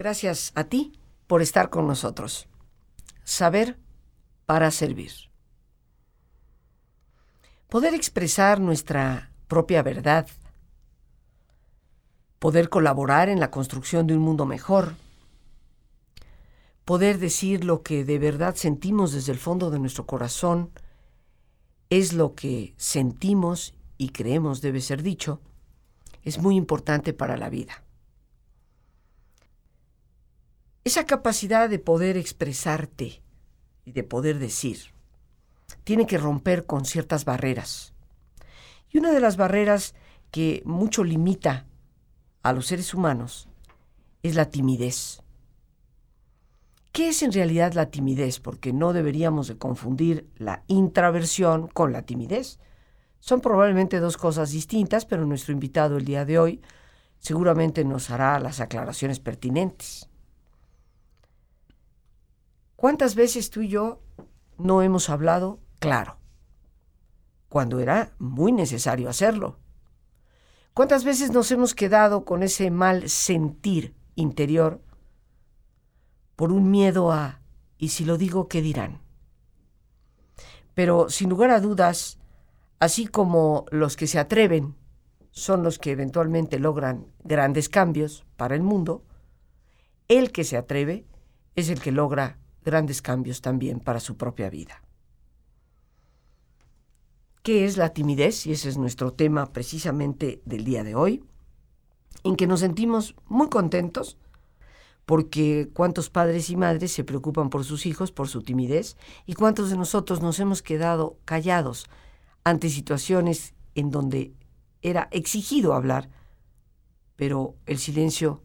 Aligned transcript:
Gracias 0.00 0.52
a 0.54 0.64
ti 0.64 0.92
por 1.26 1.42
estar 1.42 1.68
con 1.68 1.86
nosotros. 1.86 2.48
Saber 3.22 3.78
para 4.46 4.70
servir. 4.70 5.12
Poder 7.68 7.92
expresar 7.92 8.60
nuestra 8.60 9.30
propia 9.46 9.82
verdad. 9.82 10.26
Poder 12.38 12.70
colaborar 12.70 13.28
en 13.28 13.40
la 13.40 13.50
construcción 13.50 14.06
de 14.06 14.14
un 14.14 14.20
mundo 14.20 14.46
mejor. 14.46 14.94
Poder 16.86 17.18
decir 17.18 17.66
lo 17.66 17.82
que 17.82 18.02
de 18.02 18.18
verdad 18.18 18.54
sentimos 18.54 19.12
desde 19.12 19.32
el 19.32 19.38
fondo 19.38 19.70
de 19.70 19.80
nuestro 19.80 20.06
corazón 20.06 20.70
es 21.90 22.14
lo 22.14 22.34
que 22.34 22.72
sentimos 22.78 23.74
y 23.98 24.08
creemos 24.08 24.62
debe 24.62 24.80
ser 24.80 25.02
dicho, 25.02 25.42
es 26.22 26.38
muy 26.38 26.56
importante 26.56 27.12
para 27.12 27.36
la 27.36 27.50
vida. 27.50 27.84
Esa 30.82 31.04
capacidad 31.04 31.68
de 31.68 31.78
poder 31.78 32.16
expresarte 32.16 33.22
y 33.84 33.92
de 33.92 34.02
poder 34.02 34.38
decir 34.38 34.94
tiene 35.84 36.06
que 36.06 36.18
romper 36.18 36.66
con 36.66 36.84
ciertas 36.84 37.24
barreras. 37.24 37.92
Y 38.90 38.98
una 38.98 39.12
de 39.12 39.20
las 39.20 39.36
barreras 39.36 39.94
que 40.30 40.62
mucho 40.64 41.04
limita 41.04 41.66
a 42.42 42.52
los 42.52 42.66
seres 42.66 42.94
humanos 42.94 43.48
es 44.22 44.34
la 44.34 44.46
timidez. 44.46 45.22
¿Qué 46.92 47.10
es 47.10 47.22
en 47.22 47.32
realidad 47.32 47.74
la 47.74 47.90
timidez? 47.90 48.40
Porque 48.40 48.72
no 48.72 48.92
deberíamos 48.92 49.48
de 49.48 49.58
confundir 49.58 50.28
la 50.36 50.64
intraversión 50.66 51.68
con 51.68 51.92
la 51.92 52.02
timidez. 52.02 52.58
Son 53.20 53.40
probablemente 53.40 54.00
dos 54.00 54.16
cosas 54.16 54.50
distintas, 54.50 55.06
pero 55.06 55.24
nuestro 55.24 55.52
invitado 55.52 55.98
el 55.98 56.04
día 56.04 56.24
de 56.24 56.38
hoy 56.38 56.62
seguramente 57.18 57.84
nos 57.84 58.10
hará 58.10 58.40
las 58.40 58.60
aclaraciones 58.60 59.20
pertinentes. 59.20 60.09
¿Cuántas 62.80 63.14
veces 63.14 63.50
tú 63.50 63.60
y 63.60 63.68
yo 63.68 64.00
no 64.56 64.80
hemos 64.80 65.10
hablado 65.10 65.60
claro? 65.80 66.16
Cuando 67.50 67.78
era 67.78 68.14
muy 68.18 68.52
necesario 68.52 69.10
hacerlo. 69.10 69.58
¿Cuántas 70.72 71.04
veces 71.04 71.30
nos 71.30 71.50
hemos 71.50 71.74
quedado 71.74 72.24
con 72.24 72.42
ese 72.42 72.70
mal 72.70 73.10
sentir 73.10 73.94
interior 74.14 74.80
por 76.36 76.52
un 76.52 76.70
miedo 76.70 77.12
a, 77.12 77.42
¿y 77.76 77.88
si 77.90 78.06
lo 78.06 78.16
digo, 78.16 78.48
qué 78.48 78.62
dirán? 78.62 79.02
Pero 80.72 81.10
sin 81.10 81.28
lugar 81.28 81.50
a 81.50 81.60
dudas, 81.60 82.18
así 82.78 83.06
como 83.06 83.66
los 83.70 83.94
que 83.94 84.06
se 84.06 84.18
atreven 84.18 84.74
son 85.32 85.62
los 85.62 85.78
que 85.78 85.90
eventualmente 85.90 86.58
logran 86.58 87.12
grandes 87.24 87.68
cambios 87.68 88.24
para 88.38 88.54
el 88.54 88.62
mundo, 88.62 89.04
el 90.08 90.32
que 90.32 90.44
se 90.44 90.56
atreve 90.56 91.04
es 91.56 91.68
el 91.68 91.82
que 91.82 91.92
logra 91.92 92.38
grandes 92.70 93.02
cambios 93.02 93.40
también 93.40 93.80
para 93.80 93.98
su 93.98 94.16
propia 94.16 94.48
vida. 94.48 94.82
¿Qué 97.42 97.64
es 97.64 97.76
la 97.76 97.88
timidez? 97.88 98.46
Y 98.46 98.52
ese 98.52 98.68
es 98.68 98.78
nuestro 98.78 99.12
tema 99.12 99.52
precisamente 99.52 100.40
del 100.44 100.64
día 100.64 100.84
de 100.84 100.94
hoy, 100.94 101.24
en 102.22 102.36
que 102.36 102.46
nos 102.46 102.60
sentimos 102.60 103.16
muy 103.26 103.48
contentos 103.48 104.16
porque 105.04 105.68
cuántos 105.72 106.10
padres 106.10 106.50
y 106.50 106.56
madres 106.56 106.92
se 106.92 107.02
preocupan 107.02 107.50
por 107.50 107.64
sus 107.64 107.86
hijos, 107.86 108.12
por 108.12 108.28
su 108.28 108.42
timidez, 108.42 108.96
y 109.26 109.34
cuántos 109.34 109.68
de 109.68 109.76
nosotros 109.76 110.22
nos 110.22 110.38
hemos 110.38 110.62
quedado 110.62 111.18
callados 111.24 111.88
ante 112.44 112.68
situaciones 112.68 113.54
en 113.74 113.90
donde 113.90 114.32
era 114.82 115.08
exigido 115.10 115.74
hablar, 115.74 116.10
pero 117.16 117.56
el 117.66 117.78
silencio 117.78 118.40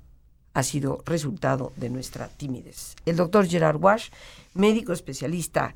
ha 0.56 0.64
sido 0.64 1.04
resultado 1.06 1.74
de 1.76 1.90
nuestra 1.90 2.30
timidez. 2.30 2.96
El 3.06 3.18
doctor 3.18 3.46
Gerard 3.46 3.78
Wash, 3.78 4.08
médico 4.54 4.94
especialista 4.94 5.76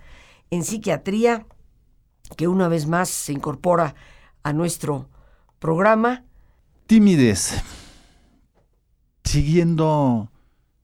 en 0.50 0.64
psiquiatría, 0.64 1.46
que 2.38 2.48
una 2.48 2.70
vez 2.70 2.88
más 2.88 3.10
se 3.10 3.34
incorpora 3.34 3.94
a 4.42 4.54
nuestro 4.54 5.10
programa. 5.60 6.24
Timidez. 6.88 7.62
Siguiendo 9.26 10.32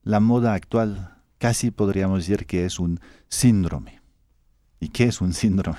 la 0.04 0.20
moda 0.20 0.54
actual 0.54 1.16
casi 1.38 1.72
podríamos 1.72 2.20
decir 2.20 2.46
que 2.46 2.66
es 2.66 2.80
un 2.80 3.00
síndrome. 3.30 4.02
¿Y 4.82 4.90
qué 4.90 5.06
es 5.06 5.22
un 5.22 5.34
síndrome? 5.34 5.78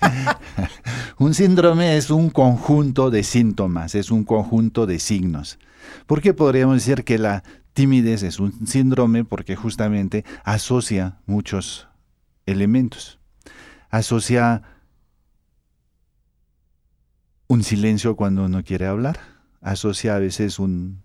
un 1.18 1.32
síndrome 1.32 1.96
es 1.96 2.10
un 2.10 2.28
conjunto 2.28 3.10
de 3.10 3.24
síntomas, 3.24 3.94
es 3.94 4.10
un 4.10 4.24
conjunto 4.24 4.86
de 4.86 4.98
signos. 4.98 5.58
¿Por 6.06 6.20
qué 6.20 6.34
podríamos 6.34 6.76
decir 6.76 7.04
que 7.04 7.18
la 7.18 7.42
timidez 7.72 8.22
es 8.22 8.40
un 8.40 8.66
síndrome? 8.66 9.24
Porque 9.24 9.56
justamente 9.56 10.24
asocia 10.44 11.18
muchos 11.26 11.88
elementos. 12.46 13.18
Asocia 13.90 14.62
un 17.48 17.64
silencio 17.64 18.14
cuando 18.14 18.44
uno 18.44 18.62
quiere 18.62 18.86
hablar, 18.86 19.18
asocia 19.60 20.14
a 20.14 20.18
veces 20.20 20.60
un 20.60 21.02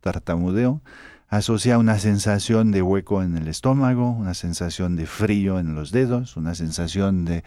tartamudeo, 0.00 0.82
asocia 1.28 1.78
una 1.78 1.98
sensación 2.00 2.72
de 2.72 2.82
hueco 2.82 3.22
en 3.22 3.36
el 3.36 3.46
estómago, 3.46 4.10
una 4.10 4.34
sensación 4.34 4.96
de 4.96 5.06
frío 5.06 5.60
en 5.60 5.76
los 5.76 5.92
dedos, 5.92 6.36
una 6.36 6.56
sensación 6.56 7.24
de 7.24 7.44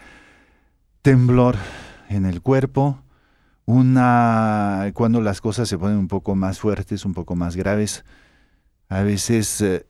temblor 1.02 1.56
en 2.08 2.24
el 2.24 2.40
cuerpo, 2.40 3.03
una 3.66 4.90
cuando 4.94 5.20
las 5.20 5.40
cosas 5.40 5.68
se 5.68 5.78
ponen 5.78 5.96
un 5.98 6.08
poco 6.08 6.34
más 6.34 6.58
fuertes, 6.58 7.04
un 7.04 7.14
poco 7.14 7.34
más 7.36 7.56
graves, 7.56 8.04
a 8.88 9.02
veces 9.02 9.60
eh, 9.60 9.86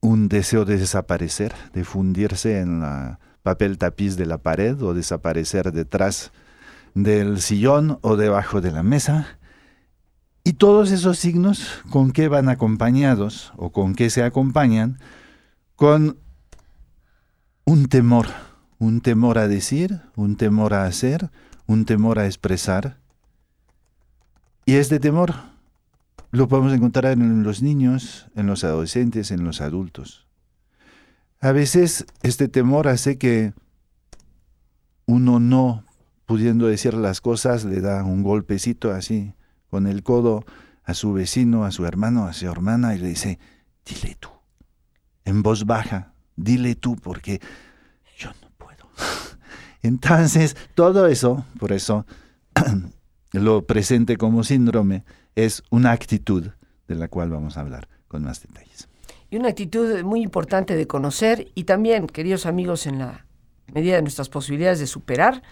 un 0.00 0.28
deseo 0.28 0.64
de 0.64 0.78
desaparecer, 0.78 1.52
de 1.72 1.84
fundirse 1.84 2.60
en 2.60 2.80
la 2.80 3.18
papel 3.42 3.78
tapiz 3.78 4.16
de 4.16 4.26
la 4.26 4.38
pared 4.38 4.80
o 4.82 4.94
desaparecer 4.94 5.72
detrás 5.72 6.32
del 6.94 7.40
sillón 7.40 7.98
o 8.02 8.16
debajo 8.16 8.60
de 8.60 8.72
la 8.72 8.82
mesa 8.82 9.38
y 10.46 10.52
todos 10.52 10.92
esos 10.92 11.18
signos, 11.18 11.82
¿con 11.90 12.12
qué 12.12 12.28
van 12.28 12.48
acompañados 12.48 13.52
o 13.56 13.72
con 13.72 13.96
qué 13.96 14.10
se 14.10 14.22
acompañan? 14.22 15.00
Con 15.74 16.18
un 17.64 17.88
temor, 17.88 18.28
un 18.78 19.00
temor 19.00 19.38
a 19.38 19.48
decir, 19.48 20.02
un 20.14 20.36
temor 20.36 20.72
a 20.72 20.84
hacer, 20.84 21.32
un 21.66 21.84
temor 21.84 22.18
a 22.18 22.26
expresar. 22.26 22.98
Y 24.64 24.74
este 24.74 24.98
temor 25.00 25.34
lo 26.30 26.48
podemos 26.48 26.72
encontrar 26.72 27.12
en 27.12 27.42
los 27.42 27.62
niños, 27.62 28.26
en 28.34 28.46
los 28.46 28.64
adolescentes, 28.64 29.30
en 29.30 29.44
los 29.44 29.60
adultos. 29.60 30.26
A 31.40 31.52
veces 31.52 32.06
este 32.22 32.48
temor 32.48 32.88
hace 32.88 33.18
que 33.18 33.52
uno 35.06 35.38
no 35.38 35.84
pudiendo 36.24 36.66
decir 36.66 36.94
las 36.94 37.20
cosas 37.20 37.64
le 37.64 37.80
da 37.80 38.02
un 38.02 38.22
golpecito 38.22 38.90
así 38.90 39.34
con 39.70 39.86
el 39.86 40.02
codo 40.02 40.44
a 40.84 40.94
su 40.94 41.12
vecino, 41.12 41.64
a 41.64 41.70
su 41.70 41.86
hermano, 41.86 42.26
a 42.26 42.32
su 42.32 42.46
hermana 42.46 42.94
y 42.94 42.98
le 42.98 43.08
dice, 43.08 43.38
dile 43.84 44.16
tú, 44.18 44.30
en 45.24 45.42
voz 45.42 45.66
baja, 45.66 46.12
dile 46.36 46.74
tú 46.74 46.96
porque. 46.96 47.40
Entonces, 49.86 50.56
todo 50.74 51.06
eso, 51.06 51.44
por 51.58 51.72
eso 51.72 52.06
lo 53.32 53.66
presente 53.66 54.16
como 54.16 54.44
síndrome, 54.44 55.04
es 55.34 55.62
una 55.70 55.92
actitud 55.92 56.48
de 56.88 56.94
la 56.94 57.08
cual 57.08 57.30
vamos 57.30 57.56
a 57.56 57.60
hablar 57.60 57.88
con 58.08 58.24
más 58.24 58.42
detalles. 58.42 58.88
Y 59.30 59.36
una 59.36 59.48
actitud 59.48 60.02
muy 60.02 60.22
importante 60.22 60.76
de 60.76 60.86
conocer 60.86 61.50
y 61.54 61.64
también, 61.64 62.06
queridos 62.06 62.46
amigos, 62.46 62.86
en 62.86 62.98
la 62.98 63.26
medida 63.72 63.96
de 63.96 64.02
nuestras 64.02 64.28
posibilidades 64.28 64.78
de 64.78 64.86
superar, 64.86 65.42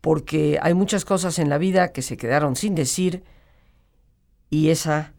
porque 0.00 0.58
hay 0.62 0.74
muchas 0.74 1.04
cosas 1.04 1.38
en 1.38 1.48
la 1.48 1.58
vida 1.58 1.92
que 1.92 2.02
se 2.02 2.16
quedaron 2.16 2.56
sin 2.56 2.74
decir, 2.74 3.24
y 4.50 4.68
esa 4.68 5.12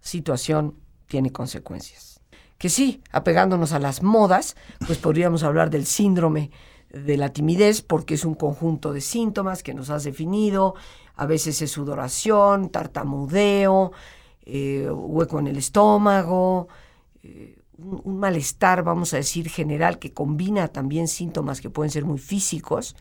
situación 0.00 0.76
tiene 1.06 1.30
consecuencias. 1.30 2.20
Que 2.56 2.68
sí, 2.68 3.02
apegándonos 3.10 3.72
a 3.72 3.78
las 3.78 4.02
modas, 4.02 4.56
pues 4.86 4.98
podríamos 4.98 5.42
hablar 5.42 5.70
del 5.70 5.86
síndrome 5.86 6.50
de 6.92 7.16
la 7.16 7.32
timidez 7.32 7.82
porque 7.82 8.14
es 8.14 8.24
un 8.24 8.34
conjunto 8.34 8.92
de 8.92 9.00
síntomas 9.00 9.62
que 9.62 9.74
nos 9.74 9.90
has 9.90 10.04
definido, 10.04 10.74
a 11.16 11.26
veces 11.26 11.62
es 11.62 11.70
sudoración, 11.70 12.70
tartamudeo, 12.70 13.92
eh, 14.42 14.88
hueco 14.90 15.38
en 15.38 15.46
el 15.46 15.56
estómago, 15.56 16.68
eh, 17.22 17.56
un 17.78 18.18
malestar, 18.18 18.82
vamos 18.82 19.14
a 19.14 19.18
decir, 19.18 19.48
general 19.48 19.98
que 19.98 20.12
combina 20.12 20.68
también 20.68 21.08
síntomas 21.08 21.60
que 21.60 21.70
pueden 21.70 21.90
ser 21.90 22.04
muy 22.04 22.18
físicos, 22.18 22.96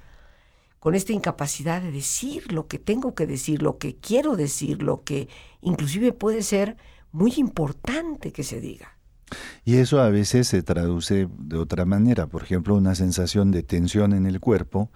con 0.79 0.95
esta 0.95 1.11
incapacidad 1.11 1.81
de 1.81 1.91
decir 1.91 2.53
lo 2.53 2.67
que 2.67 2.79
tengo 2.79 3.13
que 3.13 3.27
decir, 3.27 3.61
lo 3.61 3.77
que 3.77 3.97
quiero 3.97 4.37
decir, 4.37 4.81
lo 4.81 5.03
que 5.03 5.27
inclusive 5.61 6.13
puede 6.13 6.41
ser 6.41 6.77
muy 7.11 7.33
importante 7.37 8.31
que 8.31 8.43
se 8.43 8.61
diga. 8.61 8.98
Y 9.65 9.77
eso 9.77 10.01
a 10.01 10.09
veces 10.09 10.47
se 10.47 10.63
traduce 10.63 11.27
de 11.37 11.57
otra 11.57 11.85
manera, 11.85 12.27
por 12.27 12.43
ejemplo, 12.43 12.75
una 12.75 12.95
sensación 12.95 13.51
de 13.51 13.63
tensión 13.63 14.13
en 14.13 14.25
el 14.25 14.39
cuerpo 14.39 14.91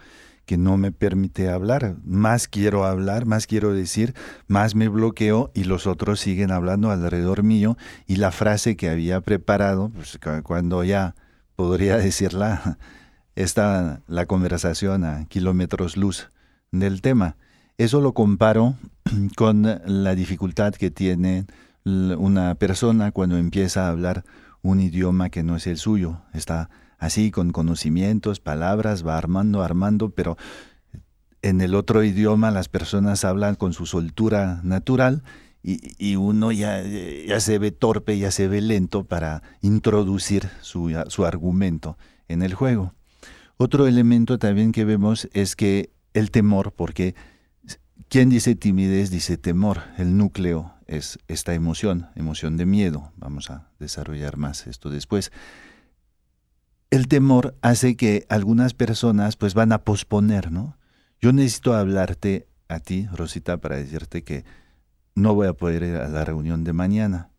que 0.45 0.57
no 0.57 0.77
me 0.77 0.91
permite 0.91 1.49
hablar. 1.49 1.95
Más 2.03 2.47
quiero 2.47 2.85
hablar, 2.85 3.25
más 3.25 3.47
quiero 3.47 3.73
decir, 3.73 4.13
más 4.47 4.75
me 4.75 4.87
bloqueo 4.89 5.51
y 5.53 5.63
los 5.63 5.87
otros 5.87 6.19
siguen 6.19 6.51
hablando 6.51 6.91
alrededor 6.91 7.43
mío 7.43 7.77
y 8.07 8.17
la 8.17 8.31
frase 8.31 8.75
que 8.75 8.89
había 8.89 9.21
preparado, 9.21 9.89
pues, 9.89 10.19
cuando 10.43 10.83
ya 10.83 11.15
podría 11.55 11.97
decirla, 12.09 12.77
está 13.35 14.01
la 14.07 14.25
conversación 14.25 15.05
a 15.05 15.25
kilómetros 15.27 15.97
luz 15.97 16.29
del 16.71 17.01
tema. 17.01 17.37
Eso 17.77 18.01
lo 18.01 18.13
comparo 18.13 18.75
con 19.35 19.63
la 19.85 20.15
dificultad 20.15 20.73
que 20.73 20.91
tiene 20.91 21.45
una 21.85 22.55
persona 22.55 23.11
cuando 23.11 23.37
empieza 23.37 23.85
a 23.85 23.89
hablar 23.89 24.23
un 24.61 24.79
idioma 24.79 25.29
que 25.29 25.43
no 25.43 25.55
es 25.55 25.67
el 25.67 25.77
suyo. 25.77 26.21
Está 26.33 26.69
así 26.97 27.31
con 27.31 27.51
conocimientos, 27.51 28.39
palabras, 28.39 29.05
va 29.05 29.17
armando, 29.17 29.61
armando, 29.61 30.09
pero 30.09 30.37
en 31.41 31.61
el 31.61 31.75
otro 31.75 32.03
idioma 32.03 32.51
las 32.51 32.69
personas 32.69 33.25
hablan 33.25 33.55
con 33.55 33.73
su 33.73 33.85
soltura 33.85 34.61
natural 34.63 35.23
y, 35.65 36.17
uno 36.17 36.51
ya, 36.51 36.81
ya, 36.81 37.39
se 37.39 37.57
ve 37.57 37.71
torpe, 37.71 38.17
ya 38.17 38.31
se 38.31 38.49
ve 38.49 38.59
lento 38.59 39.05
para 39.05 39.43
introducir 39.61 40.49
su, 40.61 40.93
su 41.07 41.25
argumento 41.25 41.97
en 42.27 42.41
el 42.41 42.53
juego. 42.53 42.93
Otro 43.55 43.87
elemento 43.87 44.39
también 44.39 44.73
que 44.73 44.83
vemos 44.83 45.29
es 45.31 45.55
que 45.55 45.89
el 46.13 46.31
temor, 46.31 46.73
porque 46.73 47.15
quien 48.09 48.29
dice 48.29 48.55
timidez 48.55 49.09
dice 49.09 49.37
temor, 49.37 49.83
el 49.97 50.17
núcleo 50.17 50.72
es 50.97 51.19
esta 51.27 51.53
emoción, 51.53 52.09
emoción 52.15 52.57
de 52.57 52.65
miedo. 52.65 53.11
Vamos 53.17 53.49
a 53.49 53.69
desarrollar 53.79 54.37
más 54.37 54.67
esto 54.67 54.89
después 54.89 55.31
el 56.93 57.07
temor 57.07 57.55
hace 57.63 57.95
que 57.95 58.27
algunas 58.29 58.75
personas 58.75 59.35
pues 59.35 59.55
van 59.55 59.71
a 59.71 59.79
posponer, 59.79 60.51
¿no? 60.51 60.77
Yo 61.19 61.33
necesito 61.33 61.73
hablarte 61.73 62.47
a 62.67 62.79
ti, 62.79 63.07
Rosita, 63.11 63.57
para 63.57 63.77
decirte 63.77 64.23
que 64.23 64.45
no 65.15 65.33
voy 65.33 65.47
a 65.47 65.53
poder 65.53 65.81
ir 65.81 65.95
a 65.95 66.07
la 66.07 66.23
reunión 66.23 66.63
de 66.63 66.71
mañana. 66.71 67.31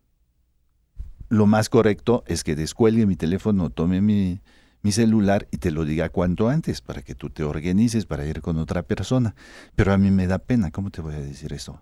Lo 1.29 1.47
más 1.47 1.69
correcto 1.69 2.25
es 2.27 2.43
que 2.43 2.57
descuelgue 2.57 3.07
mi 3.07 3.15
teléfono, 3.15 3.71
tome 3.71 4.01
mi, 4.01 4.41
mi 4.83 4.91
celular 4.91 5.47
y 5.53 5.59
te 5.59 5.71
lo 5.71 5.85
diga 5.85 6.09
cuanto 6.09 6.49
antes 6.49 6.81
para 6.81 7.03
que 7.03 7.15
tú 7.15 7.31
te 7.31 7.45
organices 7.45 8.07
para 8.07 8.27
ir 8.27 8.41
con 8.41 8.59
otra 8.59 8.83
persona. 8.83 9.37
Pero 9.77 9.93
a 9.93 9.99
mí 9.99 10.11
me 10.11 10.27
da 10.27 10.41
pena, 10.41 10.73
¿cómo 10.73 10.91
te 10.91 11.01
voy 11.01 11.15
a 11.15 11.21
decir 11.21 11.53
eso? 11.53 11.81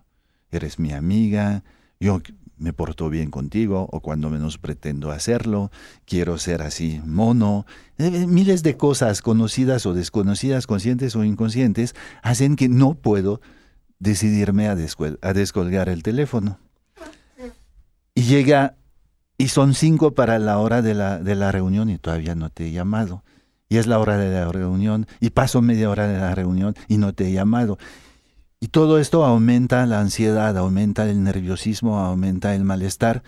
Eres 0.53 0.79
mi 0.79 0.93
amiga, 0.93 1.63
yo 1.99 2.21
me 2.57 2.73
porto 2.73 3.09
bien 3.09 3.31
contigo 3.31 3.89
o 3.91 3.99
cuando 3.99 4.29
menos 4.29 4.57
pretendo 4.57 5.11
hacerlo, 5.11 5.71
quiero 6.05 6.37
ser 6.37 6.61
así 6.61 7.01
mono. 7.05 7.65
Eh, 7.97 8.11
eh, 8.13 8.27
miles 8.27 8.63
de 8.63 8.77
cosas 8.77 9.21
conocidas 9.21 9.85
o 9.85 9.93
desconocidas, 9.93 10.67
conscientes 10.67 11.15
o 11.15 11.23
inconscientes, 11.23 11.95
hacen 12.21 12.55
que 12.55 12.69
no 12.69 12.93
puedo 12.93 13.41
decidirme 13.99 14.67
a, 14.67 14.75
a 15.21 15.33
descolgar 15.33 15.89
el 15.89 16.03
teléfono. 16.03 16.59
Y 18.15 18.23
llega, 18.23 18.75
y 19.37 19.47
son 19.47 19.73
cinco 19.73 20.13
para 20.13 20.37
la 20.39 20.59
hora 20.59 20.81
de 20.81 20.93
la, 20.93 21.19
de 21.19 21.35
la 21.35 21.51
reunión 21.51 21.89
y 21.89 21.97
todavía 21.97 22.35
no 22.35 22.49
te 22.49 22.67
he 22.67 22.71
llamado. 22.71 23.23
Y 23.69 23.77
es 23.77 23.87
la 23.87 23.97
hora 23.97 24.17
de 24.17 24.31
la 24.31 24.51
reunión, 24.51 25.07
y 25.19 25.31
paso 25.31 25.61
media 25.61 25.89
hora 25.89 26.07
de 26.07 26.19
la 26.19 26.35
reunión 26.35 26.75
y 26.87 26.97
no 26.97 27.13
te 27.13 27.27
he 27.27 27.31
llamado. 27.31 27.79
Y 28.63 28.69
todo 28.69 28.97
esto 28.97 29.25
aumenta 29.25 29.85
la 29.85 29.99
ansiedad, 29.99 30.57
aumenta 30.57 31.09
el 31.09 31.21
nerviosismo, 31.21 31.99
aumenta 31.99 32.55
el 32.55 32.63
malestar. 32.63 33.21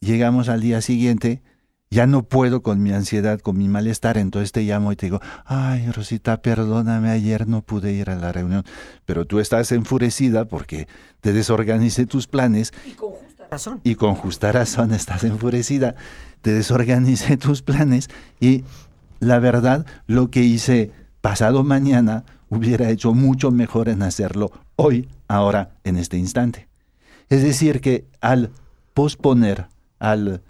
Llegamos 0.00 0.48
al 0.48 0.62
día 0.62 0.80
siguiente, 0.80 1.42
ya 1.90 2.06
no 2.06 2.22
puedo 2.22 2.62
con 2.62 2.82
mi 2.82 2.90
ansiedad, 2.90 3.38
con 3.38 3.58
mi 3.58 3.68
malestar, 3.68 4.16
entonces 4.16 4.50
te 4.50 4.62
llamo 4.62 4.92
y 4.92 4.96
te 4.96 5.04
digo, 5.04 5.20
ay 5.44 5.92
Rosita, 5.92 6.40
perdóname, 6.40 7.10
ayer 7.10 7.46
no 7.48 7.60
pude 7.60 7.92
ir 7.92 8.08
a 8.08 8.16
la 8.16 8.32
reunión, 8.32 8.64
pero 9.04 9.26
tú 9.26 9.40
estás 9.40 9.72
enfurecida 9.72 10.46
porque 10.46 10.88
te 11.20 11.34
desorganicé 11.34 12.06
tus 12.06 12.26
planes. 12.26 12.72
Y 12.86 12.92
con 12.92 13.10
justa 13.10 13.46
razón. 13.50 13.80
Y 13.84 13.94
con 13.96 14.14
justa 14.14 14.52
razón 14.52 14.94
estás 14.94 15.22
enfurecida, 15.24 15.96
te 16.40 16.54
desorganicé 16.54 17.36
tus 17.36 17.60
planes 17.60 18.08
y 18.40 18.64
la 19.18 19.38
verdad, 19.38 19.84
lo 20.06 20.30
que 20.30 20.40
hice 20.40 20.92
pasado 21.20 21.62
mañana 21.62 22.24
hubiera 22.50 22.90
hecho 22.90 23.14
mucho 23.14 23.50
mejor 23.50 23.88
en 23.88 24.02
hacerlo 24.02 24.50
hoy, 24.76 25.08
ahora, 25.28 25.70
en 25.84 25.96
este 25.96 26.18
instante. 26.18 26.68
Es 27.30 27.42
decir, 27.42 27.80
que 27.80 28.06
al 28.20 28.50
posponer, 28.92 29.68
al 29.98 30.42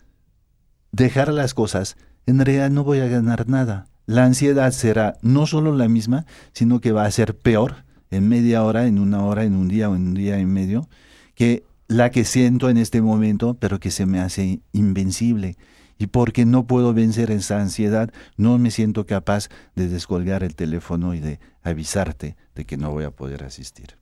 dejar 0.92 1.28
las 1.28 1.54
cosas, 1.54 1.96
en 2.26 2.38
realidad 2.38 2.70
no 2.70 2.82
voy 2.82 2.98
a 3.00 3.06
ganar 3.06 3.48
nada. 3.48 3.86
La 4.06 4.24
ansiedad 4.24 4.72
será 4.72 5.18
no 5.22 5.46
solo 5.46 5.74
la 5.76 5.88
misma, 5.88 6.26
sino 6.52 6.80
que 6.80 6.92
va 6.92 7.04
a 7.04 7.10
ser 7.10 7.36
peor 7.36 7.84
en 8.10 8.28
media 8.28 8.64
hora, 8.64 8.86
en 8.86 8.98
una 8.98 9.22
hora, 9.24 9.44
en 9.44 9.54
un 9.54 9.68
día 9.68 9.88
o 9.88 9.94
en 9.94 10.08
un 10.08 10.14
día 10.14 10.40
y 10.40 10.46
medio, 10.46 10.88
que 11.34 11.64
la 11.86 12.10
que 12.10 12.24
siento 12.24 12.70
en 12.70 12.76
este 12.76 13.02
momento, 13.02 13.54
pero 13.54 13.78
que 13.78 13.90
se 13.90 14.06
me 14.06 14.20
hace 14.20 14.60
invencible 14.72 15.56
y 16.00 16.06
porque 16.06 16.46
no 16.46 16.66
puedo 16.66 16.94
vencer 16.94 17.30
esa 17.30 17.60
ansiedad, 17.60 18.10
no 18.38 18.56
me 18.56 18.70
siento 18.70 19.04
capaz 19.04 19.50
de 19.76 19.86
descolgar 19.86 20.42
el 20.42 20.56
teléfono 20.56 21.12
y 21.12 21.20
de 21.20 21.40
avisarte 21.62 22.36
de 22.54 22.64
que 22.64 22.78
no 22.78 22.90
voy 22.90 23.04
a 23.04 23.10
poder 23.10 23.44
asistir. 23.44 23.98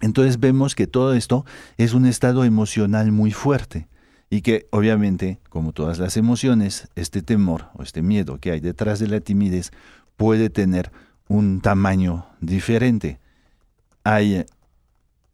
Entonces 0.00 0.40
vemos 0.40 0.74
que 0.74 0.88
todo 0.88 1.14
esto 1.14 1.46
es 1.76 1.94
un 1.94 2.04
estado 2.04 2.42
emocional 2.42 3.12
muy 3.12 3.30
fuerte 3.30 3.86
y 4.28 4.40
que 4.40 4.66
obviamente, 4.72 5.38
como 5.48 5.72
todas 5.72 6.00
las 6.00 6.16
emociones, 6.16 6.88
este 6.96 7.22
temor 7.22 7.66
o 7.74 7.84
este 7.84 8.02
miedo 8.02 8.38
que 8.40 8.50
hay 8.50 8.58
detrás 8.58 8.98
de 8.98 9.06
la 9.06 9.20
timidez 9.20 9.70
puede 10.16 10.50
tener 10.50 10.90
un 11.28 11.60
tamaño 11.60 12.26
diferente. 12.40 13.20
Hay 14.02 14.44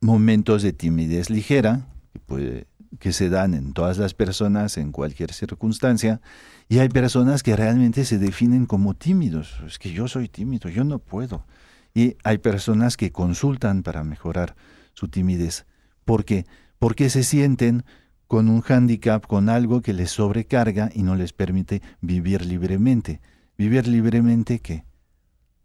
momentos 0.02 0.62
de 0.62 0.74
timidez 0.74 1.30
ligera, 1.30 1.86
que 2.12 2.18
puede 2.18 2.66
que 2.98 3.12
se 3.12 3.28
dan 3.28 3.54
en 3.54 3.72
todas 3.72 3.98
las 3.98 4.14
personas 4.14 4.76
en 4.76 4.92
cualquier 4.92 5.32
circunstancia 5.32 6.20
y 6.68 6.78
hay 6.78 6.88
personas 6.88 7.42
que 7.42 7.56
realmente 7.56 8.04
se 8.04 8.18
definen 8.18 8.66
como 8.66 8.94
tímidos. 8.94 9.60
Es 9.66 9.78
que 9.78 9.92
yo 9.92 10.08
soy 10.08 10.28
tímido, 10.28 10.68
yo 10.68 10.84
no 10.84 10.98
puedo. 10.98 11.46
Y 11.94 12.16
hay 12.24 12.38
personas 12.38 12.96
que 12.96 13.12
consultan 13.12 13.82
para 13.82 14.02
mejorar 14.02 14.56
su 14.94 15.08
timidez. 15.08 15.66
¿Por 16.04 16.24
qué? 16.24 16.46
Porque 16.78 17.08
se 17.10 17.22
sienten 17.22 17.84
con 18.26 18.48
un 18.48 18.62
hándicap, 18.62 19.26
con 19.26 19.48
algo 19.48 19.80
que 19.80 19.92
les 19.92 20.10
sobrecarga 20.10 20.90
y 20.92 21.02
no 21.02 21.14
les 21.14 21.32
permite 21.32 21.82
vivir 22.00 22.44
libremente. 22.44 23.20
¿Vivir 23.56 23.86
libremente 23.86 24.58
qué? 24.58 24.84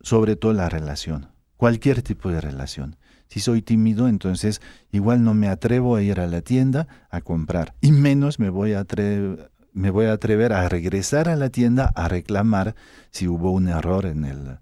Sobre 0.02 0.36
todo 0.36 0.54
la 0.54 0.70
relación, 0.70 1.30
cualquier 1.58 2.02
tipo 2.04 2.30
de 2.30 2.42
relación. 2.42 2.98
Si 3.30 3.40
soy 3.40 3.62
tímido, 3.62 4.08
entonces 4.08 4.62
igual 4.92 5.24
no 5.24 5.34
me 5.34 5.48
atrevo 5.48 5.96
a 5.96 6.02
ir 6.02 6.20
a 6.20 6.28
la 6.28 6.42
tienda 6.42 6.88
a 7.10 7.22
comprar. 7.22 7.76
Y 7.80 7.92
menos 7.92 8.40
me 8.40 8.50
voy 8.50 8.74
a 8.74 8.82
atrever 8.82 9.52
me 9.72 9.92
voy 9.92 10.08
a 10.08 10.14
atrever 10.14 10.52
a 10.52 10.68
regresar 10.68 11.30
a 11.30 11.36
la 11.36 11.50
tienda 11.50 11.92
a 11.96 12.08
reclamar 12.08 12.76
si 13.12 13.28
hubo 13.28 13.52
un 13.52 13.70
error 13.70 14.06
en 14.06 14.26
el, 14.26 14.58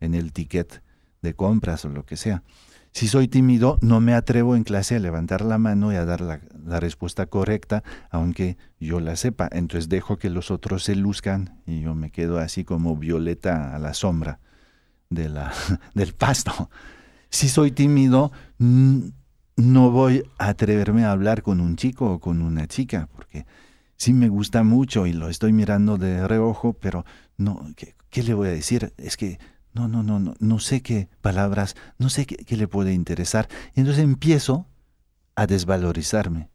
en 0.00 0.14
el 0.14 0.32
ticket 0.32 0.82
de 1.22 1.34
compras 1.34 1.84
o 1.84 1.88
lo 1.88 2.04
que 2.04 2.16
sea. 2.16 2.42
Si 2.92 3.06
soy 3.06 3.28
tímido, 3.28 3.78
no 3.80 4.00
me 4.00 4.14
atrevo 4.14 4.56
en 4.56 4.64
clase 4.64 4.96
a 4.96 4.98
levantar 4.98 5.42
la 5.42 5.58
mano 5.58 5.92
y 5.92 5.96
a 5.96 6.04
dar 6.04 6.20
la, 6.20 6.40
respuesta 6.80 7.26
correcta, 7.26 7.82
aunque 8.10 8.56
yo 8.80 9.00
la 9.00 9.14
sepa. 9.16 9.48
Entonces 9.52 9.88
dejo 9.88 10.18
que 10.18 10.30
los 10.30 10.50
otros 10.50 10.84
se 10.84 10.96
luzcan 10.96 11.62
y 11.66 11.80
yo 11.80 11.94
me 11.94 12.10
quedo 12.10 12.38
así 12.38 12.64
como 12.64 12.96
violeta 12.96 13.74
a 13.74 13.78
la 13.78 13.94
sombra 13.94 14.40
de 15.10 15.28
la, 15.28 15.52
del 15.94 16.14
pasto 16.14 16.70
si 17.30 17.48
soy 17.48 17.70
tímido, 17.72 18.32
no 18.58 19.90
voy 19.90 20.24
a 20.38 20.48
atreverme 20.48 21.04
a 21.04 21.12
hablar 21.12 21.42
con 21.42 21.60
un 21.60 21.76
chico 21.76 22.12
o 22.12 22.20
con 22.20 22.42
una 22.42 22.66
chica, 22.66 23.08
porque 23.14 23.46
sí 23.96 24.12
me 24.12 24.28
gusta 24.28 24.62
mucho 24.62 25.06
y 25.06 25.12
lo 25.12 25.28
estoy 25.28 25.52
mirando 25.52 25.98
de 25.98 26.26
reojo, 26.26 26.74
pero 26.74 27.04
no, 27.36 27.66
¿qué, 27.76 28.22
le 28.22 28.34
voy 28.34 28.48
a 28.48 28.52
decir? 28.52 28.94
Es 28.96 29.16
que 29.16 29.38
no, 29.74 29.88
no, 29.88 30.02
no, 30.02 30.18
no, 30.18 30.34
no 30.38 30.58
sé 30.58 30.80
qué 30.80 31.08
palabras, 31.20 31.76
no 31.98 32.08
sé 32.08 32.26
qué, 32.26 32.36
qué 32.36 32.56
le 32.56 32.68
puede 32.68 32.92
interesar. 32.92 33.48
Y 33.74 33.80
entonces 33.80 34.02
empiezo 34.02 34.66
a 35.34 35.46
desvalorizarme. 35.46 36.50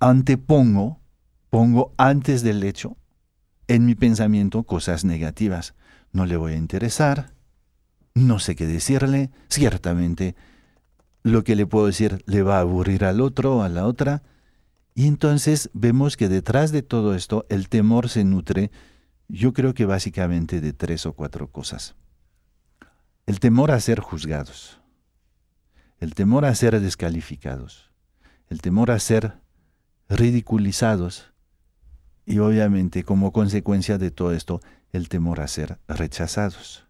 Antepongo, 0.00 1.00
pongo 1.48 1.94
antes 1.96 2.42
del 2.42 2.62
hecho 2.64 2.96
en 3.68 3.86
mi 3.86 3.94
pensamiento 3.94 4.64
cosas 4.64 5.04
negativas. 5.04 5.74
No 6.12 6.26
le 6.26 6.36
voy 6.36 6.54
a 6.54 6.56
interesar, 6.56 7.32
no 8.20 8.38
sé 8.38 8.56
qué 8.56 8.66
decirle, 8.66 9.30
ciertamente 9.48 10.34
lo 11.22 11.44
que 11.44 11.56
le 11.56 11.66
puedo 11.66 11.86
decir 11.86 12.22
le 12.26 12.42
va 12.42 12.58
a 12.58 12.60
aburrir 12.60 13.04
al 13.04 13.20
otro 13.20 13.62
a 13.62 13.68
la 13.68 13.86
otra. 13.86 14.22
Y 14.94 15.06
entonces 15.06 15.70
vemos 15.72 16.16
que 16.16 16.28
detrás 16.28 16.72
de 16.72 16.82
todo 16.82 17.14
esto 17.14 17.46
el 17.48 17.68
temor 17.68 18.08
se 18.08 18.24
nutre, 18.24 18.70
yo 19.28 19.52
creo 19.52 19.74
que 19.74 19.86
básicamente 19.86 20.60
de 20.60 20.72
tres 20.72 21.06
o 21.06 21.12
cuatro 21.12 21.48
cosas. 21.48 21.94
El 23.26 23.38
temor 23.38 23.70
a 23.70 23.80
ser 23.80 24.00
juzgados, 24.00 24.80
el 25.98 26.14
temor 26.14 26.44
a 26.44 26.54
ser 26.54 26.80
descalificados, 26.80 27.90
el 28.48 28.60
temor 28.60 28.90
a 28.90 28.98
ser 28.98 29.34
ridiculizados 30.08 31.32
y 32.26 32.38
obviamente 32.38 33.04
como 33.04 33.32
consecuencia 33.32 33.98
de 33.98 34.10
todo 34.10 34.32
esto 34.32 34.60
el 34.92 35.08
temor 35.08 35.40
a 35.40 35.46
ser 35.46 35.78
rechazados. 35.86 36.89